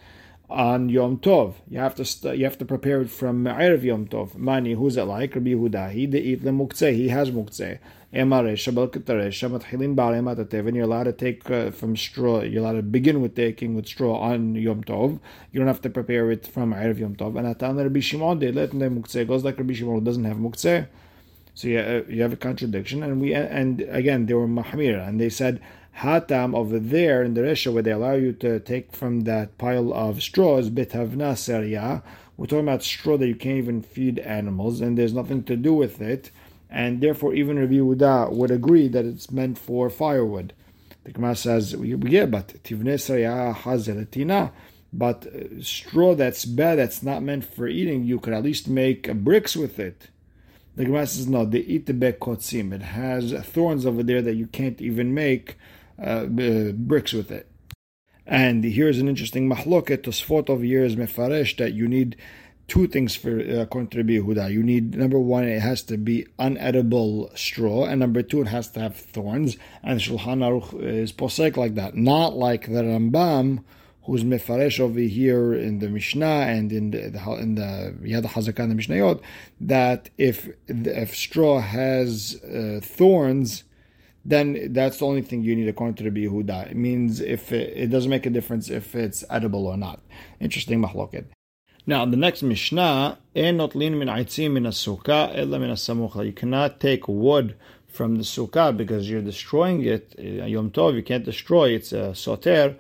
on 0.51 0.89
Yom 0.89 1.19
Tov. 1.19 1.55
You 1.69 1.79
have 1.79 1.95
to 1.97 2.05
st- 2.05 2.39
you 2.39 2.45
have 2.45 2.59
to 2.59 2.65
prepare 2.65 3.01
it 3.01 3.11
from 3.11 3.45
Erev 3.45 3.83
Yom 3.83 4.07
Tov. 4.07 4.37
Mani, 4.37 4.73
who's 4.75 4.97
it 4.97 5.05
like? 5.05 5.35
Rabbi 5.35 5.51
Yehuda. 5.51 5.91
He 5.93 6.03
eat 6.03 6.45
le 6.45 6.93
He 6.93 7.09
has 7.09 7.31
muktzeh. 7.31 7.79
Emaresha 8.13 8.73
balkataresha 8.73 9.51
matchilin 9.51 10.67
And 10.67 10.77
You're 10.77 10.85
allowed 10.85 11.05
to 11.05 11.13
take 11.13 11.51
uh, 11.51 11.71
from 11.71 11.97
straw. 11.97 12.43
You're 12.43 12.63
allowed 12.63 12.75
to 12.75 12.83
begin 12.83 13.21
with 13.21 13.35
taking 13.35 13.75
with 13.75 13.87
straw 13.87 14.19
on 14.19 14.55
Yom 14.55 14.85
Tov. 14.85 15.19
You 15.51 15.59
don't 15.59 15.67
have 15.67 15.83
to 15.83 15.91
prepare 15.91 16.31
it 16.31 16.47
from 16.47 16.73
Erev 16.73 16.99
Yom 16.99 17.17
Tov. 17.17 17.37
And 17.37 17.55
atan 17.55 17.83
Rabbi 17.83 18.01
Shimon 18.01 18.39
de 18.39 18.53
let 18.53 18.71
muktzeh 18.71 19.27
goes 19.27 19.45
like 19.45 19.59
Rabbi 19.59 19.73
Shimon 19.73 19.95
who 19.97 20.01
doesn't 20.03 20.25
have 20.25 20.37
muktzeh. 20.37 20.87
So 21.55 21.69
you, 21.69 21.79
uh, 21.79 22.03
you 22.09 22.23
have 22.23 22.33
a 22.33 22.37
contradiction. 22.37 23.03
And 23.03 23.21
we 23.21 23.35
and 23.35 23.81
again 23.83 24.27
they 24.27 24.35
were 24.35 24.49
mahmir 24.49 25.07
and 25.07 25.21
they 25.21 25.31
said 25.31 25.61
Hatam 25.99 26.55
over 26.55 26.79
there 26.79 27.23
in 27.23 27.35
the 27.35 27.43
Resha 27.43 27.73
where 27.73 27.83
they 27.83 27.93
allow 27.93 28.15
you 28.15 28.33
to 28.33 28.61
take 28.61 28.95
from 28.95 29.23
that 29.23 29.57
pile 29.59 29.93
of 29.93 30.23
straws, 30.23 30.71
betavna 30.71 31.37
seria. 31.37 32.03
We're 32.37 32.47
talking 32.47 32.67
about 32.69 32.83
straw 32.83 33.17
that 33.17 33.29
you 33.29 33.37
can't 33.37 33.59
even 33.59 33.83
feed 33.83 34.19
animals 34.19 34.81
and 34.81 34.99
there's 34.99 35.15
nothing 35.15 35.45
to 35.45 35.57
do 35.57 35.73
with 35.73 36.01
it. 36.01 36.31
And 36.69 37.01
therefore, 37.01 37.35
even 37.35 37.59
Rabbi 37.59 37.75
Yehuda 37.75 38.33
would 38.33 38.51
agree 38.51 38.89
that 38.89 39.05
it's 39.05 39.31
meant 39.31 39.59
for 39.59 39.89
firewood. 39.89 40.53
The 41.05 41.13
Gemara 41.13 41.37
says, 41.37 41.75
yeah, 41.75 42.27
but 42.27 42.49
tivne 42.65 42.99
seria 42.99 43.55
hazelatina. 43.57 44.51
But 44.93 45.27
uh, 45.27 45.63
straw 45.63 46.15
that's 46.15 46.45
bad, 46.45 46.79
that's 46.79 47.03
not 47.03 47.23
meant 47.23 47.45
for 47.45 47.69
eating, 47.69 48.05
you 48.05 48.19
could 48.19 48.33
at 48.33 48.43
least 48.43 48.69
make 48.69 49.13
bricks 49.13 49.55
with 49.55 49.79
it. 49.79 50.09
The 50.77 50.87
Gemara 50.87 51.07
says 51.07 51.29
no. 51.29 51.45
They 51.45 51.61
eat 51.61 51.87
the 51.87 51.93
itbe 51.93 52.19
kotzim. 52.19 52.73
It 52.73 52.83
has 52.83 53.33
thorns 53.47 53.87
over 53.87 54.03
there 54.03 54.23
that 54.23 54.35
you 54.35 54.49
can't 54.49 54.81
even 54.81 55.15
make 55.15 55.57
uh, 56.03 56.27
bricks 56.27 57.13
with 57.13 57.31
it. 57.31 57.49
And 58.27 58.65
here's 58.65 58.99
an 58.99 59.09
interesting 59.09 59.49
mahloket. 59.49 60.03
Tosfot 60.03 60.49
of 60.49 60.65
years 60.65 60.97
mefaresh 60.97 61.57
that 61.59 61.75
you 61.75 61.87
need 61.89 62.17
two 62.67 62.87
things 62.87 63.15
for 63.15 63.39
uh, 63.39 63.67
Rabbi 63.67 64.19
Yehuda. 64.19 64.51
You 64.51 64.63
need 64.63 64.97
number 64.97 65.19
one, 65.19 65.45
it 65.45 65.61
has 65.61 65.83
to 65.85 65.99
be 65.99 66.27
unedible 66.39 67.37
straw, 67.37 67.85
and 67.85 68.01
number 68.01 68.23
two, 68.23 68.41
it 68.41 68.49
has 68.49 68.71
to 68.73 68.81
have 68.81 68.97
thorns. 68.97 69.57
And 69.83 70.01
Shulchan 70.01 70.41
Aruch 70.41 70.83
is 70.83 71.13
posek 71.13 71.57
like 71.57 71.75
that, 71.75 71.97
not 71.97 72.35
like 72.35 72.67
the 72.67 72.83
Rambam, 72.83 73.65
who's 74.05 74.25
mefaresh 74.25 74.81
over 74.81 75.01
here 75.01 75.55
in 75.55 75.79
the 75.79 75.89
Mishnah 75.89 76.27
and 76.27 76.73
in 76.73 76.91
the, 76.91 77.11
the 77.11 77.33
in 77.35 77.55
the 77.55 77.95
Yad 78.03 78.25
Hazakah 78.25 78.69
the 78.69 78.75
Mishnayot, 78.75 79.21
that 79.61 80.11
if 80.17 80.49
if 80.69 81.15
straw 81.15 81.61
has 81.61 82.41
uh, 82.45 82.81
thorns 82.83 83.65
then 84.25 84.73
that's 84.73 84.99
the 84.99 85.07
only 85.07 85.23
thing 85.23 85.43
you 85.43 85.55
need 85.55 85.69
according 85.69 85.97
to 85.97 86.05
Rabbi 86.05 86.21
Yehuda. 86.21 86.71
It 86.71 86.77
means 86.77 87.21
if 87.21 87.53
it, 87.53 87.77
it, 87.77 87.87
doesn't 87.89 88.11
make 88.11 88.25
a 88.27 88.31
difference 88.31 88.71
if 88.71 88.95
it's 88.95 89.23
edible 89.29 89.67
or 89.67 89.77
not. 89.77 90.01
Interesting 90.41 90.81
mahloket. 90.81 91.27
Now, 91.87 92.07
the 92.07 92.17
next 92.17 92.43
Mishnah, 92.43 93.19
min 93.35 93.59
You 96.25 96.33
cannot 96.33 96.81
take 96.81 97.09
wood 97.09 97.57
from 97.87 98.17
the 98.17 98.23
sukkah 98.23 98.75
because 98.75 99.11
you're 99.11 99.21
destroying 99.21 99.85
it. 99.85 100.15
Uh, 100.19 100.47
Yom 100.47 100.71
Tov, 100.71 100.95
you 100.95 101.03
can't 101.03 101.25
destroy 101.25 101.71
it's 101.71 101.93
a 101.93 102.15
soter. 102.15 102.77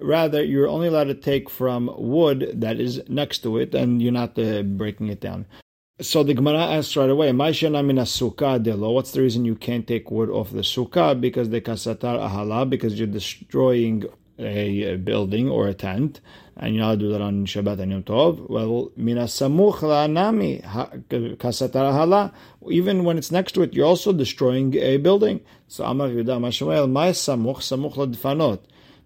Rather, 0.00 0.42
you're 0.42 0.68
only 0.68 0.88
allowed 0.88 1.04
to 1.04 1.14
take 1.14 1.48
from 1.48 1.90
wood 1.96 2.52
that 2.54 2.80
is 2.80 3.00
next 3.08 3.38
to 3.40 3.58
it, 3.58 3.74
and 3.74 4.02
you're 4.02 4.12
not 4.12 4.38
uh, 4.38 4.62
breaking 4.62 5.08
it 5.08 5.20
down. 5.20 5.46
So 6.00 6.22
the 6.22 6.32
Gemara 6.32 6.60
asks 6.60 6.96
right 6.96 7.10
away, 7.10 7.32
What's 7.32 7.60
the 7.60 9.20
reason 9.20 9.44
you 9.44 9.56
can't 9.56 9.84
take 9.84 10.12
wood 10.12 10.30
off 10.30 10.52
the 10.52 10.60
sukkah? 10.60 11.20
Because 11.20 11.50
the 11.50 11.60
kasatar 11.60 12.20
ahala, 12.20 12.70
because 12.70 12.96
you're 12.96 13.08
destroying 13.08 14.04
a 14.38 14.94
building 14.94 15.50
or 15.50 15.66
a 15.66 15.74
tent, 15.74 16.20
and 16.56 16.76
you're 16.76 16.84
not 16.84 17.00
do 17.00 17.10
that 17.10 17.20
on 17.20 17.46
Shabbat 17.46 17.80
and 17.80 17.90
Yom 17.90 18.04
Tov. 18.04 18.48
Well, 18.48 18.92
mina 18.96 19.24
samuch 19.24 19.82
nami 20.08 20.60
kasatar 20.60 21.92
hala. 21.92 22.32
Even 22.70 23.02
when 23.02 23.18
it's 23.18 23.32
next 23.32 23.50
to 23.52 23.62
it, 23.62 23.74
you're 23.74 23.84
also 23.84 24.12
destroying 24.12 24.76
a 24.76 24.98
building. 24.98 25.40
So 25.66 25.82
Amar 25.84 26.10
Yudah 26.10 26.38
Mashamuel, 26.38 26.88
my 26.88 27.10
samuch 27.10 27.56
samuch 27.56 27.94
ladfanot. 27.94 28.60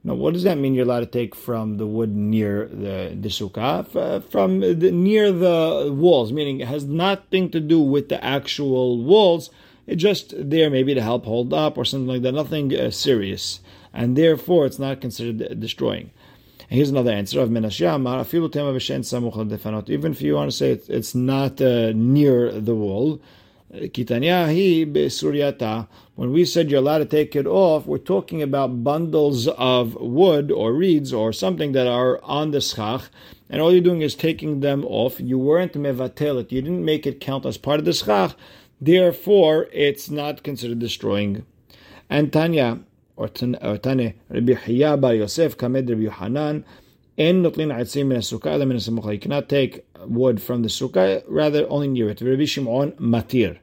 Now, 0.05 0.15
what 0.15 0.35
does 0.35 0.43
that 0.43 0.59
mean? 0.59 0.75
You're 0.75 0.85
allowed 0.85 1.01
to 1.01 1.07
take 1.07 1.35
from 1.35 1.77
the 1.77 1.87
wood 1.87 2.15
near 2.15 2.67
the, 2.67 3.17
the 3.19 3.29
sukkah, 3.29 4.25
from 4.31 4.61
the, 4.61 4.91
near 4.91 5.31
the 5.31 5.93
walls, 5.95 6.33
meaning 6.33 6.61
it 6.61 6.69
has 6.69 6.85
nothing 6.85 7.51
to 7.51 7.61
do 7.61 7.81
with 7.81 8.09
the 8.09 8.23
actual 8.25 9.03
walls. 9.03 9.51
It's 9.87 10.03
just 10.03 10.35
there, 10.37 10.71
maybe 10.71 10.95
to 10.95 11.03
help 11.03 11.25
hold 11.25 11.53
up 11.53 11.79
or 11.79 11.85
something 11.85 12.09
like 12.09 12.23
that. 12.23 12.33
Nothing 12.33 12.75
uh, 12.75 12.91
serious 12.91 13.61
and 13.93 14.17
therefore 14.17 14.67
it's 14.67 14.79
not 14.79 15.01
considered 15.01 15.61
destroying. 15.61 16.11
And 16.71 16.77
here's 16.77 16.91
another 16.91 17.13
answer 17.13 17.41
of 17.41 17.51
Even 19.91 20.13
if 20.13 20.23
you 20.23 20.35
want 20.35 20.51
to 20.51 20.57
say 20.57 20.71
it's, 20.71 20.89
it's 20.89 21.15
not 21.15 21.61
uh, 21.61 21.93
near 21.95 22.53
the 22.53 22.75
wall, 22.75 23.21
when 23.73 23.91
we 26.31 26.45
said 26.45 26.71
you're 26.71 26.81
allowed 26.81 26.99
to 26.99 27.07
take 27.07 27.35
it 27.35 27.47
off, 27.47 27.87
we're 27.87 27.97
talking 27.97 28.43
about 28.43 28.85
bundles 28.85 29.49
of 29.49 29.95
wood 29.95 30.53
or 30.53 30.75
reeds 30.75 31.11
or 31.11 31.33
something 31.33 31.73
that 31.73 31.87
are 31.87 32.23
on 32.23 32.51
the 32.51 32.61
schach, 32.61 33.05
and 33.49 33.63
all 33.63 33.73
you're 33.73 33.81
doing 33.81 34.03
is 34.03 34.15
taking 34.15 34.61
them 34.61 34.85
off. 34.85 35.19
You 35.21 35.39
weren't 35.39 35.73
mevatel 35.73 36.39
it. 36.41 36.53
You 36.53 36.61
didn't 36.61 36.85
make 36.85 37.07
it 37.07 37.19
count 37.19 37.47
as 37.47 37.57
part 37.57 37.79
of 37.79 37.87
the 37.87 37.95
schach. 37.95 38.35
Therefore, 38.79 39.69
it's 39.73 40.11
not 40.11 40.43
considered 40.43 40.79
destroying. 40.79 41.47
And 42.11 42.31
Tanya, 42.31 42.81
or 43.17 43.29
Tane, 43.29 44.13
Rabbi 44.29 44.53
Hiya 44.53 44.99
bar 44.99 45.15
Yosef, 45.15 45.57
Kamed 45.57 45.89
Rabbi 45.89 46.63
En 47.19 47.43
notlin 47.43 47.75
atzim 47.75 48.09
min 48.09 48.19
sukkah 48.19 49.13
You 49.13 49.19
cannot 49.19 49.49
take 49.49 49.87
wood 50.07 50.43
from 50.43 50.63
the 50.63 50.69
sukkah, 50.69 51.23
rather 51.27 51.67
only 51.71 51.89
near 51.89 52.11
it. 52.11 52.21
Rabbi 52.21 52.45
Shimon 52.45 52.93
matir. 52.93 53.59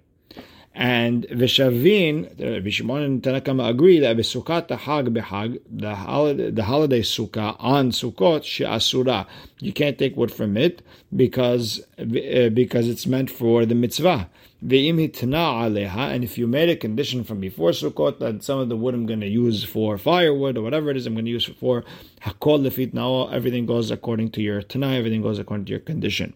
And 0.75 1.25
Vishavin, 1.25 2.39
Rabbi 2.39 2.69
Shimon 2.69 3.01
and 3.01 3.23
Tanakama 3.23 3.69
agree 3.69 3.99
that 3.99 4.15
Visukat 4.15 4.69
Hag 4.69 5.13
Behag, 5.13 5.59
the 5.69 5.95
holiday, 5.95 6.51
the 6.51 6.63
holiday 6.63 7.01
sukkah 7.01 7.55
on 7.59 7.91
Sukkot, 7.91 8.43
She'asura. 8.43 9.25
You 9.59 9.73
can't 9.73 9.97
take 9.97 10.15
wood 10.15 10.31
from 10.31 10.55
it 10.55 10.81
because, 11.13 11.81
uh, 11.97 12.49
because 12.49 12.87
it's 12.87 13.07
meant 13.07 13.29
for 13.29 13.65
the 13.65 13.75
mitzvah. 13.75 14.29
And 14.61 16.23
if 16.23 16.37
you 16.37 16.45
made 16.45 16.69
a 16.69 16.75
condition 16.75 17.23
from 17.23 17.39
before 17.39 17.71
Sukkot 17.71 18.19
that 18.19 18.43
some 18.43 18.59
of 18.59 18.69
the 18.69 18.77
wood 18.77 18.93
I'm 18.93 19.05
going 19.05 19.21
to 19.21 19.27
use 19.27 19.63
for 19.63 19.97
firewood 19.97 20.57
or 20.57 20.61
whatever 20.61 20.91
it 20.91 20.97
is 20.97 21.07
I'm 21.07 21.13
going 21.13 21.25
to 21.25 21.31
use 21.31 21.45
for 21.45 21.83
Hakol 22.21 22.61
Lefit, 22.61 22.93
now 22.93 23.27
everything 23.29 23.65
goes 23.65 23.89
according 23.89 24.31
to 24.31 24.41
your 24.41 24.61
Tanah, 24.61 24.97
everything 24.97 25.21
goes 25.21 25.39
according 25.39 25.65
to 25.65 25.71
your 25.71 25.79
condition. 25.79 26.33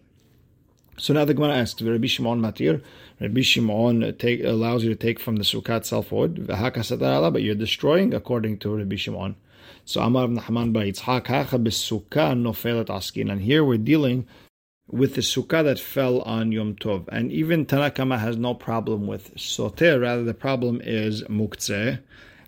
So 0.96 1.12
now 1.12 1.24
the 1.24 1.34
Gemara 1.34 1.56
asks, 1.56 1.82
Rabbi 1.82 2.06
Shimon 2.06 2.40
Matir, 2.40 2.82
Rabbi 3.20 3.40
Shimon 3.40 4.04
uh, 4.04 4.12
take, 4.12 4.44
allows 4.44 4.84
you 4.84 4.90
to 4.90 4.96
take 4.96 5.18
from 5.18 5.36
the 5.36 5.42
Sukkah 5.42 5.78
itself 5.78 6.12
wood, 6.12 6.46
but 6.46 7.42
you're 7.42 7.54
destroying 7.54 8.14
according 8.14 8.58
to 8.58 8.76
Rabbi 8.76 8.96
Shimon. 8.96 9.34
So 9.84 10.00
Amar 10.00 10.28
Nahman 10.28 10.72
by 10.72 10.90
Yitzhak, 10.90 11.26
nofelet 11.26 12.96
askin. 12.96 13.30
And 13.30 13.40
here 13.42 13.64
we're 13.64 13.78
dealing 13.78 14.26
with 14.88 15.14
the 15.14 15.20
sukkah 15.20 15.64
that 15.64 15.78
fell 15.78 16.20
on 16.22 16.52
Yom 16.52 16.74
Tov. 16.76 17.08
And 17.08 17.32
even 17.32 17.66
Tanakama 17.66 18.18
has 18.18 18.36
no 18.36 18.54
problem 18.54 19.06
with 19.06 19.32
soter, 19.36 20.00
rather 20.00 20.22
the 20.22 20.34
problem 20.34 20.80
is 20.82 21.22
muktzeh. 21.24 22.00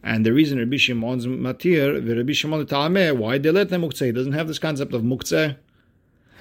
And 0.03 0.25
the 0.25 0.33
reason 0.33 0.59
Rabbi 0.59 0.77
Shimon's 0.77 1.27
matir, 1.27 2.17
Rabbi 2.17 2.33
Shimon 2.33 2.65
ta'ameh, 2.67 3.17
why 3.17 3.39
they 3.39 3.51
let 3.51 3.71
them 3.71 3.83
muktzeh? 3.83 4.07
He 4.07 4.13
doesn't 4.13 4.33
have 4.33 4.49
this 4.49 4.59
concept 4.59 4.95
of 4.95 5.03
muktzeh. 5.03 5.57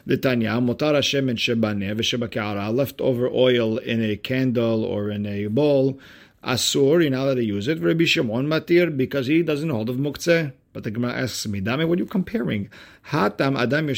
The 0.07 0.17
Tanya, 0.17 0.61
motar 0.61 0.93
Hashem 0.93 1.29
and 1.29 1.39
shebaneh 1.39 1.95
v'shebakara, 1.95 2.71
leftover 2.71 3.27
oil 3.27 3.79
in 3.79 4.03
a 4.03 4.15
candle 4.15 4.83
or 4.83 5.09
in 5.09 5.25
a 5.25 5.47
bowl, 5.47 5.99
asur, 6.43 7.01
you're 7.01 7.09
not 7.09 7.33
to 7.33 7.43
use 7.43 7.67
it. 7.67 7.81
Rabbi 7.81 8.05
Shimon 8.05 8.45
matir, 8.45 8.95
because 8.95 9.25
he 9.25 9.41
doesn't 9.41 9.71
hold 9.71 9.89
of 9.89 9.95
muktzeh. 9.95 10.53
But 10.73 10.83
the 10.83 10.91
Gemara 10.91 11.13
asks 11.13 11.47
me, 11.47 11.59
Dame, 11.59 11.87
what 11.87 11.97
are 11.97 12.03
you 12.03 12.05
comparing? 12.05 12.69
Hatam 13.09 13.57
Adam 13.57 13.89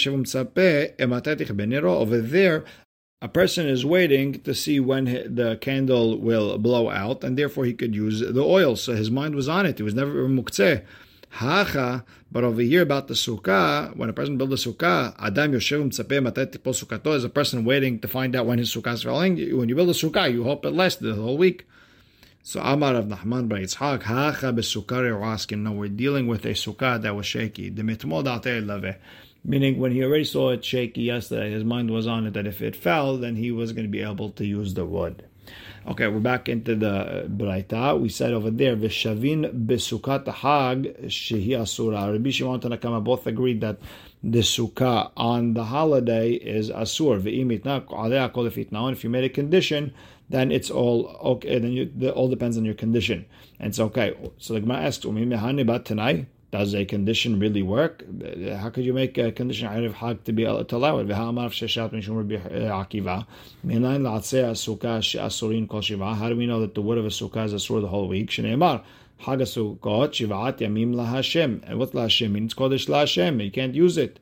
Over 1.86 2.22
there, 2.22 2.64
a 3.22 3.28
person 3.28 3.68
is 3.68 3.86
waiting 3.86 4.40
to 4.42 4.54
see 4.54 4.80
when 4.80 5.06
the 5.06 5.58
candle 5.60 6.18
will 6.18 6.58
blow 6.58 6.90
out, 6.90 7.24
and 7.24 7.38
therefore 7.38 7.66
he 7.66 7.74
could 7.74 7.94
use 7.94 8.22
the 8.22 8.44
oil. 8.44 8.78
So 8.78 8.94
his 8.94 9.12
mind 9.12 9.36
was 9.36 9.50
on 9.50 9.66
it. 9.66 9.80
It 9.80 9.84
was 9.84 9.96
never 9.96 10.30
muktzeh. 10.30 10.86
Hacha, 11.30 12.04
but 12.32 12.44
over 12.44 12.62
here 12.62 12.82
about 12.82 13.08
the 13.08 13.14
sukkah, 13.14 13.96
when 13.96 14.10
a 14.10 14.14
person 14.14 14.38
builds 14.38 14.66
a 14.66 14.70
sukkah, 14.70 15.14
Adam 15.20 15.54
Yoshev 15.54 15.84
Tzapeh 15.90 16.24
Matet 16.24 16.52
Tipol 16.52 16.74
Sukkato 16.74 17.16
is 17.16 17.24
a 17.24 17.30
person 17.30 17.64
waiting 17.64 18.00
to 18.00 18.08
find 18.08 18.36
out 18.36 18.46
when 18.46 18.58
his 18.58 18.74
sukkah 18.74 18.94
is 18.94 19.04
falling. 19.04 19.36
When 19.58 19.70
you 19.70 19.76
build 19.76 19.90
a 19.90 19.94
sukkah, 19.94 20.32
you 20.32 20.44
hope 20.44 20.66
it 20.66 20.72
lasts 20.72 21.00
the 21.02 21.14
whole 21.16 21.38
week. 21.38 21.66
So 22.44 22.62
Amar 22.62 22.96
of 22.96 23.06
Nahman 23.06 23.50
by 23.50 23.60
Yitzhak, 23.60 24.04
Hacha 24.04 24.54
besukari 24.54 25.14
asking. 25.22 25.64
No, 25.64 25.74
we're 25.74 25.90
dealing 25.90 26.28
with 26.28 26.46
a 26.46 26.50
sukkah 26.50 27.02
that 27.02 27.16
was 27.16 27.26
shaky. 27.26 27.70
Meaning, 29.44 29.80
when 29.80 29.92
he 29.92 30.04
already 30.04 30.24
saw 30.24 30.50
it 30.50 30.66
shaky 30.66 31.02
yesterday, 31.02 31.52
his 31.52 31.64
mind 31.64 31.92
was 31.92 32.08
on 32.08 32.26
it 32.26 32.34
that 32.34 32.48
if 32.48 32.62
it 32.62 32.76
fell, 32.76 33.18
then 33.18 33.36
he 33.36 33.52
was 33.52 33.74
going 33.74 33.86
to 33.86 33.92
be 33.92 34.02
able 34.02 34.32
to 34.32 34.46
use 34.46 34.74
the 34.74 34.86
wood. 34.86 35.24
Okay, 35.88 36.08
we're 36.08 36.20
back 36.20 36.50
into 36.50 36.76
the 36.76 37.28
Braita. 37.30 38.00
We 38.00 38.10
said 38.10 38.34
over 38.34 38.52
there, 38.52 38.76
Veshavin 38.76 39.68
besukat 39.68 40.28
hag 40.28 41.08
shehi 41.08 41.60
asura. 41.60 42.12
Rabbi 42.12 42.30
Shimon 42.30 42.60
Tanakama 42.60 43.04
both 43.04 43.26
agreed 43.26 43.62
that 43.62 43.80
the 44.22 44.40
sukkah 44.40 45.12
on 45.16 45.54
the 45.54 45.64
holiday 45.64 46.32
is 46.34 46.70
asur. 46.70 47.24
Now, 48.72 48.88
if 48.88 49.04
you 49.04 49.10
made 49.10 49.24
a 49.24 49.30
condition 49.30 49.94
then 50.30 50.52
it's 50.52 50.70
all 50.70 51.08
okay. 51.24 51.60
Then 51.60 51.72
you, 51.72 51.92
it 52.02 52.10
all 52.10 52.30
depends 52.30 52.58
on 52.58 52.66
your 52.66 52.74
condition, 52.74 53.26
and 53.60 53.70
it's 53.70 53.80
okay. 53.80 54.16
So 54.38 54.54
the 54.54 54.60
Gemara 54.60 54.80
asks, 54.80 55.06
tonight 55.86 56.28
does 56.52 56.74
a 56.74 56.86
condition 56.86 57.40
really 57.40 57.62
work? 57.62 58.04
How 58.58 58.70
could 58.70 58.86
you 58.86 58.94
make 58.94 59.18
a 59.18 59.32
condition 59.32 59.68
of 59.86 59.94
hag 59.96 60.24
to 60.24 60.32
be 60.32 60.44
to 60.46 60.76
allow 60.76 61.00
it? 61.00 61.12
How 61.12 61.32
do 61.32 61.38
we 66.38 66.46
know 66.46 66.60
that 66.62 66.76
the 66.76 66.82
word 66.82 66.98
of 66.98 67.06
a 67.06 67.10
sukkah 67.10 67.46
is 67.46 67.54
asur 67.54 67.82
the 67.82 67.88
whole 67.88 68.08
week? 68.08 68.30
Shneimar. 68.30 68.84
Hag 69.20 69.40
Sukkot 69.40 70.12
Shivat 70.12 70.60
Yamim 70.60 70.94
LaHashem. 70.94 71.62
And 71.64 71.80
what 71.80 71.92
LaHashem 71.92 72.32
means? 72.32 72.54
Kodesh 72.54 72.88
LaHashem. 72.88 73.44
You 73.44 73.52
can't 73.52 73.74
use 73.74 73.98
it. 73.98 74.20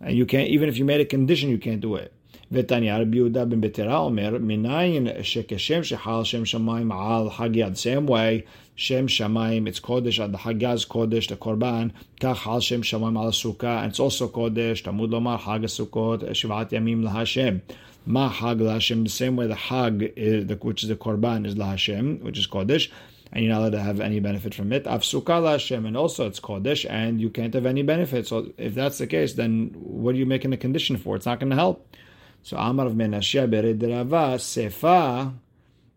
And 0.00 0.16
you 0.16 0.24
can't, 0.26 0.48
even 0.48 0.68
if 0.68 0.78
you 0.78 0.84
made 0.84 1.00
a 1.00 1.04
condition, 1.04 1.50
you 1.50 1.58
can't 1.58 1.80
do 1.80 1.94
it. 1.94 2.12
ותניא 2.51 2.95
רבי 2.95 3.17
יהודה 3.17 3.45
בן 3.45 3.61
בתרה 3.61 3.97
אומר, 3.97 4.37
מניין 4.39 5.07
שכשם 5.21 5.83
שחל 5.83 6.23
שם 6.23 6.45
שמיים 6.45 6.91
על 6.91 7.29
חגיה, 7.29 7.67
the 7.67 7.77
same 7.77 8.09
way 8.09 8.41
שם 8.75 9.07
שמיים, 9.07 9.67
it's 9.67 9.79
קודש, 9.79 10.19
the 10.19 10.37
חגיה 10.37 10.73
is 10.73 10.87
קודש, 10.87 11.31
the 11.31 11.35
קורבן, 11.35 11.87
כך 12.19 12.39
חל 12.39 12.59
שם 12.59 12.83
שמיים 12.83 13.17
על 13.17 13.27
הסוכה, 13.27 13.85
and 13.85 13.93
it's 13.93 13.99
also 13.99 14.27
קודש, 14.31 14.81
תמוד 14.81 15.11
לומר 15.11 15.37
חג 15.37 15.63
הסוכות, 15.63 16.23
שבעת 16.33 16.73
ימים 16.73 17.03
להשם. 17.03 17.57
מה 18.07 18.29
חג 18.29 18.55
להשם? 18.59 19.03
The 19.03 19.09
same 19.09 19.37
way 19.37 19.53
the 19.53 19.69
חג, 19.69 19.91
which 20.61 20.83
is 20.83 20.87
the 20.87 20.95
קורבן, 20.97 21.43
is 21.45 21.57
להשם, 21.57 22.15
which 22.23 22.37
is 22.37 22.45
קודש. 22.45 22.91
and 23.33 23.43
you're 23.43 23.51
not 23.51 23.61
allowed 23.61 23.71
to 23.71 23.81
have 23.81 23.99
any 23.99 24.19
benefit 24.19 24.53
from 24.53 24.71
it. 24.71 24.83
Afsuka 24.83 25.51
Hashem, 25.51 25.87
and 25.87 25.97
also 25.97 26.27
it's 26.27 26.39
Kodesh, 26.39 26.87
and 26.87 27.19
you 27.19 27.31
can't 27.31 27.53
have 27.55 27.65
any 27.65 27.81
benefit. 27.81 28.27
So 28.27 28.51
if 28.59 28.75
that's 28.75 28.99
the 28.99 29.07
case, 29.07 29.33
then 29.33 29.71
what 29.73 30.13
are 30.13 30.19
you 30.19 30.27
making 30.27 30.53
a 30.53 30.57
condition 30.57 30.97
for? 30.97 31.15
It's 31.15 31.25
not 31.25 31.39
going 31.39 31.49
to 31.49 31.55
help. 31.55 31.77
So 32.42 32.56
Amar 32.56 32.86
of 32.86 32.94
Menashe 32.94 33.48
Beredirava 33.50 34.36
Sefa, 34.38 35.32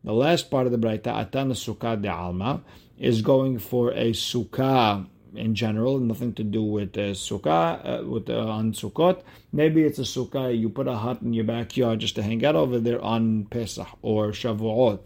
the 0.03 0.13
last 0.13 0.51
part 0.51 0.65
of 0.65 0.71
the 0.71 0.77
Braita, 0.77 1.03
Atana 1.05 1.53
Sukkah 1.53 2.01
de 2.01 2.09
Alma, 2.09 2.61
is 2.97 3.21
going 3.21 3.59
for 3.59 3.91
a 3.91 4.11
Sukkah 4.11 5.05
in 5.33 5.55
general, 5.55 5.99
nothing 5.99 6.33
to 6.33 6.43
do 6.43 6.61
with 6.61 6.97
uh, 6.97 7.11
Sukkah, 7.11 8.01
uh, 8.01 8.05
with 8.05 8.29
uh, 8.29 8.47
on 8.47 8.73
Sukkot. 8.73 9.21
Maybe 9.53 9.83
it's 9.83 9.99
a 9.99 10.03
Sukkah, 10.03 10.57
you 10.57 10.69
put 10.69 10.87
a 10.87 10.95
hut 10.95 11.21
in 11.21 11.33
your 11.33 11.45
backyard 11.45 11.99
just 11.99 12.15
to 12.15 12.23
hang 12.23 12.43
out 12.45 12.55
over 12.55 12.79
there 12.79 13.01
on 13.01 13.45
Pesach 13.45 13.87
or 14.01 14.31
Shavuot. 14.31 14.99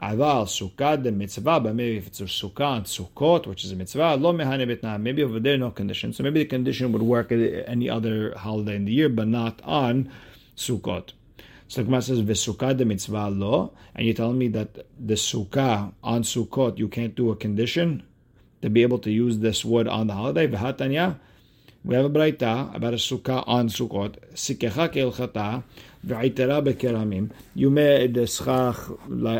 Aval 0.00 0.46
sukkah 0.46 1.02
the 1.02 1.10
mitzvah, 1.10 1.58
but 1.58 1.74
maybe 1.74 1.96
if 1.96 2.06
it's 2.06 2.20
a 2.20 2.24
sukkah 2.24 2.76
and 2.76 2.86
sukkot, 2.86 3.48
which 3.48 3.64
is 3.64 3.72
a 3.72 3.76
mitzvah, 3.76 4.14
lo 4.14 4.32
mehane. 4.32 5.00
Maybe 5.00 5.24
over 5.24 5.40
there 5.40 5.58
no 5.58 5.72
condition. 5.72 6.12
So 6.12 6.22
maybe 6.22 6.40
the 6.40 6.48
condition 6.48 6.92
would 6.92 7.02
work 7.02 7.32
at 7.32 7.40
any 7.66 7.90
other 7.90 8.32
holiday 8.36 8.76
in 8.76 8.84
the 8.84 8.92
year, 8.92 9.08
but 9.08 9.26
not 9.26 9.60
on 9.64 10.12
sukkot. 10.58 11.12
So 11.68 11.80
the 11.80 11.84
Gemara 11.84 12.02
says 12.02 12.22
v'sukkah 12.22 12.76
the 12.76 12.84
mitzvah 12.84 13.28
lo, 13.30 13.72
and 13.94 14.06
you 14.06 14.14
tell 14.14 14.32
me 14.32 14.48
that 14.48 14.74
the 14.98 15.14
sukkah 15.14 15.92
on 16.02 16.22
sukkot 16.22 16.78
you 16.78 16.88
can't 16.88 17.14
do 17.14 17.30
a 17.30 17.36
condition 17.36 18.02
to 18.62 18.68
be 18.68 18.82
able 18.82 18.98
to 19.00 19.10
use 19.10 19.38
this 19.38 19.64
wood 19.64 19.86
on 19.86 20.08
the 20.08 20.14
holiday. 20.14 20.46
V'hatanya, 20.48 21.18
we 21.84 21.94
have 21.94 22.04
a 22.04 22.10
braita 22.10 22.74
about 22.74 22.94
a 22.94 22.96
sukkah 22.96 23.44
on 23.46 23.68
sukkot. 23.68 24.16
Sikecha 24.34 24.88
keilchata. 24.88 25.62
You 26.04 27.70
made 27.70 28.14
the 28.14 28.26
schach 28.26 28.76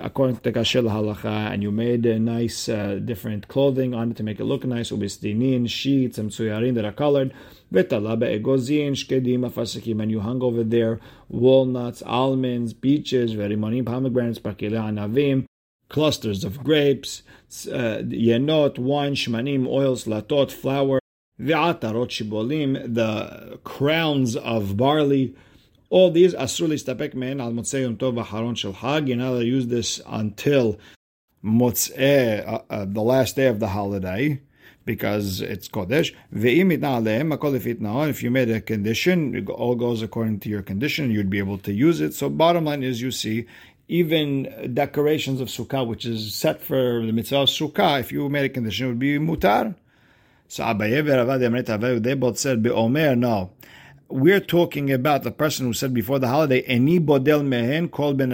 according 0.05 0.37
to 0.37 0.43
the 0.43 0.53
Kashil 0.53 0.85
halacha, 0.85 1.53
and 1.53 1.63
you 1.63 1.71
made 1.71 2.05
a 2.07 2.19
nice 2.19 2.69
uh, 2.69 2.99
different 3.05 3.47
clothing 3.47 3.95
on 3.95 4.11
it 4.11 4.17
to 4.17 4.23
make 4.25 4.41
it 4.41 4.45
look 4.45 4.65
nice. 4.65 4.91
Ubistinin 4.91 5.69
sheets 5.69 6.19
and 6.19 6.31
tsuyarin 6.31 6.75
that 6.75 6.85
are 6.85 6.93
colored. 6.93 7.33
Vitalabe 7.73 8.41
egozin 8.41 8.93
shkedim 8.93 10.01
and 10.01 10.11
you 10.11 10.21
hung 10.21 10.43
over 10.43 10.65
there 10.65 10.99
walnuts, 11.29 12.03
almonds, 12.03 12.73
peaches, 12.73 13.33
very 13.33 13.57
many 13.57 13.83
pomegranates, 13.83 14.39
pakile 14.39 14.73
anavim, 14.73 15.45
clusters 15.89 16.45
of 16.45 16.65
grapes, 16.65 17.23
uh, 17.69 18.03
yenot, 18.03 18.79
wine, 18.79 19.15
shmanim, 19.15 19.67
oils, 19.69 20.05
latot, 20.05 20.51
flour. 20.51 20.99
V'atarot 21.41 22.09
shibolim, 22.09 22.95
the 22.95 23.61
crowns 23.63 24.35
of 24.35 24.77
barley, 24.77 25.37
all 25.91 26.11
these 26.11 26.35
asur 26.35 26.69
listapek 26.69 27.15
men 27.15 27.41
al 27.41 27.53
motzei 27.53 27.97
tov 27.97 28.23
v'haron 28.23 28.57
shel 28.57 28.73
hag. 28.73 29.09
You're 29.09 29.43
use 29.43 29.67
this 29.69 30.01
until 30.07 30.79
motzei, 31.45 32.47
uh, 32.47 32.61
uh, 32.69 32.85
the 32.87 33.03
last 33.03 33.37
day 33.37 33.47
of 33.47 33.61
the 33.61 33.69
holiday, 33.69 34.41
because 34.85 35.41
it's 35.41 35.69
kodesh. 35.69 36.15
Ve'im 36.35 36.77
itna 36.77 38.09
if 38.09 38.23
you 38.23 38.31
made 38.31 38.51
a 38.51 38.61
condition, 38.61 39.35
it 39.35 39.49
all 39.49 39.75
goes 39.75 40.03
according 40.03 40.41
to 40.41 40.49
your 40.49 40.63
condition. 40.63 41.11
You'd 41.11 41.31
be 41.31 41.39
able 41.39 41.59
to 41.59 41.73
use 41.73 42.01
it. 42.01 42.15
So 42.15 42.29
bottom 42.29 42.65
line 42.65 42.83
is, 42.83 43.01
you 43.01 43.11
see. 43.11 43.47
Even 43.91 44.75
decorations 44.75 45.41
of 45.41 45.49
sukkah, 45.49 45.87
which 45.87 46.05
is 46.05 46.35
set 46.35 46.61
for 46.61 47.07
the 47.07 47.11
mitzvah 47.11 47.39
of 47.39 47.49
sukkah, 47.49 47.99
if 47.99 48.13
you 48.13 48.29
made 48.29 48.45
a 48.45 48.51
condition, 48.51 48.85
it 48.85 48.89
would 48.91 48.99
be 48.99 49.19
mutar. 49.19 49.77
So 50.47 50.63
Abaye 50.65 52.03
they 52.03 52.13
both 52.13 52.39
said, 52.39 52.63
be 52.63 52.69
Be'omer, 52.69 53.17
no 53.17 53.51
we're 54.09 54.41
talking 54.41 54.91
about 54.91 55.23
the 55.23 55.31
person 55.31 55.67
who 55.67 55.75
said 55.75 55.93
before 55.93 56.19
the 56.19 56.29
holiday, 56.29 56.63
"Eni 56.63 56.99
bodel 56.99 57.45
mehen 57.45 57.89
kol 57.89 58.15
ben 58.15 58.33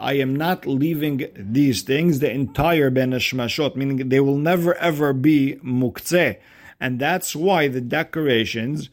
I 0.00 0.14
am 0.14 0.34
not 0.34 0.66
leaving 0.66 1.26
these 1.36 1.82
things, 1.82 2.20
the 2.20 2.30
entire 2.30 2.88
ben 2.88 3.10
meaning 3.10 4.08
they 4.08 4.20
will 4.20 4.38
never 4.38 4.74
ever 4.76 5.12
be 5.12 5.56
muktzeh. 5.62 6.36
And 6.80 6.98
that's 6.98 7.36
why 7.36 7.68
the 7.68 7.82
decorations 7.82 8.88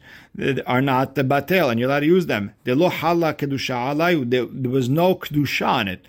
are 0.66 0.82
not 0.82 1.14
the 1.14 1.24
batel, 1.24 1.70
and 1.70 1.80
you're 1.80 1.88
allowed 1.88 2.00
to 2.00 2.06
use 2.06 2.26
them. 2.26 2.52
There 2.64 2.76
was 2.76 2.98
no 4.88 5.14
kedusha 5.14 5.66
on 5.66 5.88
it. 5.88 6.06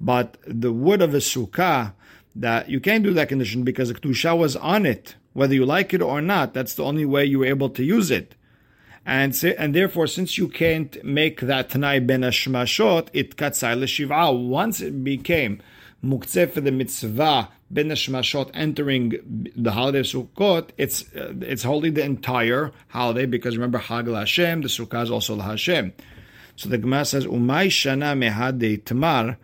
But 0.00 0.36
the 0.46 0.72
wood 0.72 1.02
of 1.02 1.14
a 1.14 1.18
sukkah, 1.18 1.92
that 2.34 2.68
you 2.68 2.80
can't 2.80 3.04
do 3.04 3.14
that 3.14 3.28
condition 3.28 3.62
because 3.62 3.88
the 3.88 3.94
kedusha 3.94 4.36
was 4.36 4.56
on 4.56 4.84
it 4.84 5.14
whether 5.36 5.54
you 5.54 5.66
like 5.66 5.92
it 5.92 6.02
or 6.02 6.20
not. 6.22 6.54
That's 6.54 6.74
the 6.74 6.84
only 6.84 7.04
way 7.04 7.24
you 7.24 7.40
were 7.40 7.46
able 7.46 7.70
to 7.70 7.84
use 7.84 8.10
it. 8.10 8.34
And 9.04 9.32
and 9.58 9.74
therefore, 9.74 10.08
since 10.08 10.36
you 10.36 10.48
can't 10.48 10.92
make 11.04 11.40
that 11.40 11.70
Tanai 11.70 12.00
ben 12.00 12.22
Ashmashot, 12.22 13.08
it 13.12 13.36
katzai 13.36 13.78
l'shiv'a. 13.78 14.26
Once 14.48 14.80
it 14.80 15.04
became 15.04 15.60
muktzeh 16.04 16.50
for 16.50 16.60
the 16.60 16.72
mitzvah 16.72 17.48
ben 17.70 17.90
Ashmashot 17.90 18.50
entering 18.54 19.52
the 19.54 19.72
holiday 19.72 20.00
of 20.00 20.06
Sukkot, 20.06 20.70
it's 20.76 21.02
uh, 21.14 21.34
it's 21.40 21.62
holding 21.62 21.94
the 21.94 22.02
entire 22.02 22.72
holiday 22.88 23.26
because 23.26 23.56
remember 23.56 23.78
Hagel 23.78 24.18
Hashem, 24.18 24.62
the 24.62 24.68
Sukkah 24.68 25.04
is 25.04 25.10
also 25.10 25.38
Hashem. 25.38 25.92
So 26.56 26.70
the 26.70 26.78
Gemara 26.78 27.04
says, 27.04 27.26
Umay 27.26 27.68
shana 27.68 28.16
mehade 28.18 28.84
tamar. 28.84 29.36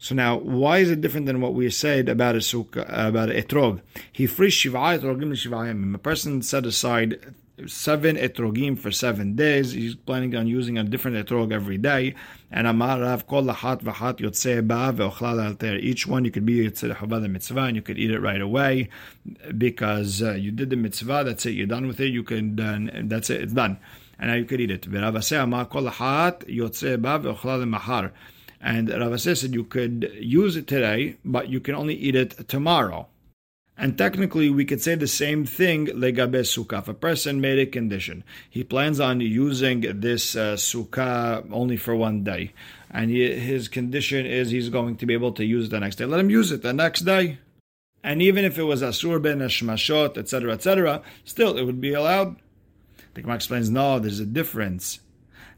So 0.00 0.14
now, 0.14 0.36
why 0.36 0.78
is 0.78 0.90
it 0.90 1.00
different 1.00 1.26
than 1.26 1.40
what 1.40 1.54
we 1.54 1.68
said 1.70 2.08
about 2.08 2.36
a 2.36 2.38
sukkah, 2.38 2.86
about 2.88 3.30
a 3.30 3.42
etrog? 3.42 3.80
He 4.12 4.28
frees 4.28 4.52
shiva 4.52 4.78
etrogim 4.78 5.32
shivayim. 5.32 5.92
A 5.94 5.98
person 5.98 6.40
set 6.40 6.66
aside 6.66 7.34
seven 7.66 8.16
etrogim 8.16 8.78
for 8.78 8.92
seven 8.92 9.34
days. 9.34 9.72
He's 9.72 9.96
planning 9.96 10.36
on 10.36 10.46
using 10.46 10.78
a 10.78 10.84
different 10.84 11.16
etrog 11.16 11.52
every 11.52 11.78
day. 11.78 12.14
And 12.48 12.68
amarav 12.68 13.26
kol 13.26 13.42
lahat 13.42 13.82
v'hat 13.82 14.18
yotzei 14.18 14.66
ba 14.66 14.92
ve'ochlal 14.96 15.44
alter. 15.44 15.74
Each 15.76 16.06
one 16.06 16.24
you 16.24 16.30
could 16.30 16.46
be 16.46 16.68
yotzei 16.68 17.20
the 17.22 17.28
mitzvah 17.28 17.60
and 17.62 17.74
you 17.76 17.82
could 17.82 17.98
eat 17.98 18.12
it 18.12 18.20
right 18.20 18.40
away 18.40 18.90
because 19.56 20.22
uh, 20.22 20.34
you 20.34 20.52
did 20.52 20.70
the 20.70 20.76
mitzvah. 20.76 21.24
That's 21.24 21.44
it. 21.46 21.50
You're 21.50 21.66
done 21.66 21.88
with 21.88 21.98
it. 21.98 22.12
You 22.12 22.22
can. 22.22 22.60
Uh, 22.60 23.02
that's 23.04 23.30
it. 23.30 23.42
It's 23.42 23.52
done. 23.52 23.78
And 24.20 24.30
now 24.30 24.36
you 24.36 24.44
could 24.44 24.60
eat 24.60 24.70
it. 24.70 24.82
V'ravaseh 24.82 25.42
amar 25.42 25.66
kol 25.66 25.82
lahat 25.82 26.46
yotzei 26.46 27.02
ba 27.02 27.18
ve'ochlal 27.18 27.68
mahar. 27.68 28.12
And 28.60 28.90
Rav 28.90 29.20
said 29.20 29.54
you 29.54 29.64
could 29.64 30.10
use 30.18 30.56
it 30.56 30.66
today, 30.66 31.16
but 31.24 31.48
you 31.48 31.60
can 31.60 31.74
only 31.74 31.94
eat 31.94 32.16
it 32.16 32.48
tomorrow. 32.48 33.06
And 33.80 33.96
technically, 33.96 34.50
we 34.50 34.64
could 34.64 34.82
say 34.82 34.96
the 34.96 35.06
same 35.06 35.46
thing 35.46 35.86
legabe 35.86 36.42
sukkah. 36.42 36.80
If 36.80 36.88
a 36.88 36.94
person 36.94 37.40
made 37.40 37.60
a 37.60 37.66
condition, 37.66 38.24
he 38.50 38.64
plans 38.64 38.98
on 38.98 39.20
using 39.20 40.00
this 40.00 40.34
uh, 40.34 40.54
sukkah 40.54 41.46
only 41.52 41.76
for 41.76 41.94
one 41.94 42.24
day, 42.24 42.52
and 42.90 43.08
he, 43.08 43.38
his 43.38 43.68
condition 43.68 44.26
is 44.26 44.50
he's 44.50 44.68
going 44.68 44.96
to 44.96 45.06
be 45.06 45.14
able 45.14 45.30
to 45.32 45.44
use 45.44 45.66
it 45.66 45.70
the 45.70 45.78
next 45.78 45.94
day. 45.94 46.06
Let 46.06 46.18
him 46.18 46.28
use 46.28 46.50
it 46.50 46.62
the 46.62 46.72
next 46.72 47.02
day. 47.02 47.38
And 48.02 48.20
even 48.20 48.44
if 48.44 48.58
it 48.58 48.64
was 48.64 48.82
asur 48.82 49.22
ben 49.22 49.38
shmashot, 49.38 50.18
etc., 50.18 50.54
etc., 50.54 51.02
still 51.24 51.56
it 51.56 51.62
would 51.62 51.80
be 51.80 51.92
allowed. 51.92 52.34
The 53.14 53.22
Gemara 53.22 53.36
explains, 53.36 53.70
no, 53.70 54.00
there's 54.00 54.20
a 54.20 54.26
difference. 54.26 54.98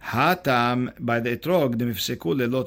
Hatam 0.03 0.93
by 0.99 1.21
the 1.21 1.37
etrog 1.37 1.77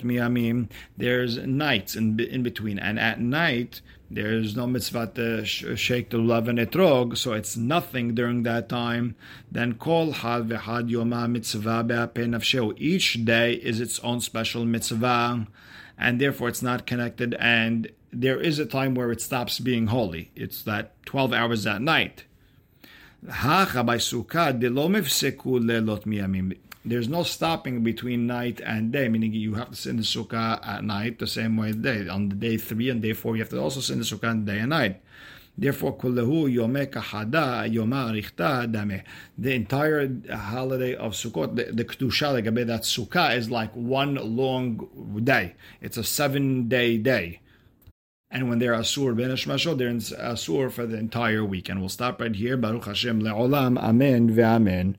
miyamim. 0.02 0.70
There's 0.98 1.38
nights 1.38 1.96
in 1.96 2.20
in 2.20 2.44
between, 2.44 2.78
and 2.80 3.00
at 3.00 3.20
night 3.20 3.82
there's 4.10 4.56
no 4.56 4.68
mitzvah 4.68 5.12
to 5.16 5.44
shake 5.44 6.12
the 6.12 6.20
and 6.48 6.60
etrog, 6.60 7.18
so 7.18 7.34
it's 7.34 7.58
nothing 7.58 8.14
during 8.14 8.44
that 8.44 8.70
time. 8.70 9.16
Then 9.52 9.74
kol 9.74 10.12
had 10.12 10.46
vehad 10.46 10.90
yoma 10.90 11.30
mitzvah 11.30 11.84
be'ape 11.84 12.28
Each 12.78 13.26
day 13.26 13.54
is 13.54 13.80
its 13.82 14.00
own 14.00 14.22
special 14.22 14.66
mitzvah, 14.66 15.48
and 15.98 16.22
therefore 16.22 16.50
it's 16.50 16.62
not 16.62 16.86
connected. 16.86 17.36
And 17.40 17.90
there 18.12 18.40
is 18.40 18.60
a 18.60 18.66
time 18.68 18.94
where 18.94 19.12
it 19.12 19.22
stops 19.22 19.60
being 19.60 19.88
holy. 19.88 20.30
It's 20.36 20.62
that 20.64 21.04
twelve 21.06 21.34
hours 21.34 21.66
at 21.66 21.82
night. 21.82 22.26
There's 26.86 27.08
no 27.08 27.24
stopping 27.24 27.82
between 27.82 28.28
night 28.28 28.60
and 28.60 28.92
day, 28.92 29.08
meaning 29.08 29.34
you 29.34 29.54
have 29.54 29.70
to 29.70 29.76
sit 29.76 29.92
in 29.92 29.98
the 29.98 30.04
sukkah 30.04 30.66
at 30.68 30.84
night 30.84 31.20
the 31.20 31.28
same 31.28 31.56
way 31.56 31.72
day. 31.72 32.10
On 32.10 32.28
the 32.28 32.36
day 32.36 32.58
three 32.58 32.90
and 32.90 33.02
day 33.02 33.14
four, 33.14 33.36
you 33.36 33.42
have 33.42 33.50
to 33.50 33.62
also 33.62 33.80
sit 33.80 33.94
in 33.94 34.00
the 34.00 34.06
sukkah 34.06 34.30
on 34.30 34.44
day 34.46 34.60
and 34.60 34.72
night. 34.72 35.02
Therefore, 35.58 35.96
arichta 35.96 36.62
dame. 38.72 39.04
The 39.38 39.54
entire 39.54 40.10
holiday 40.32 40.96
of 40.96 41.14
Sukkot, 41.14 41.56
the, 41.56 41.66
the 41.72 41.86
kedusha 41.86 42.42
legabe 42.42 42.66
that 42.66 42.82
sukkah 42.82 43.38
is 43.38 43.52
like 43.52 43.72
one 43.74 44.16
long 44.16 45.22
day. 45.24 45.54
It's 45.80 45.98
a 45.98 46.04
seven 46.04 46.68
day 46.68 46.98
day. 46.98 47.40
And 48.32 48.50
when 48.50 48.58
they're 48.58 48.74
asur 48.74 49.16
ben 49.16 49.30
shmashot, 49.30 49.78
they're 49.78 49.92
asur 49.92 50.72
for 50.72 50.88
the 50.88 50.98
entire 50.98 51.46
week. 51.46 51.70
And 51.70 51.80
we'll 51.80 51.90
stop 51.90 52.20
right 52.20 52.36
here. 52.36 52.58
Baruch 52.58 52.86
Hashem 52.86 53.22
le'olam. 53.22 53.78
Amen 53.78 54.32
ve'amen. 54.32 54.96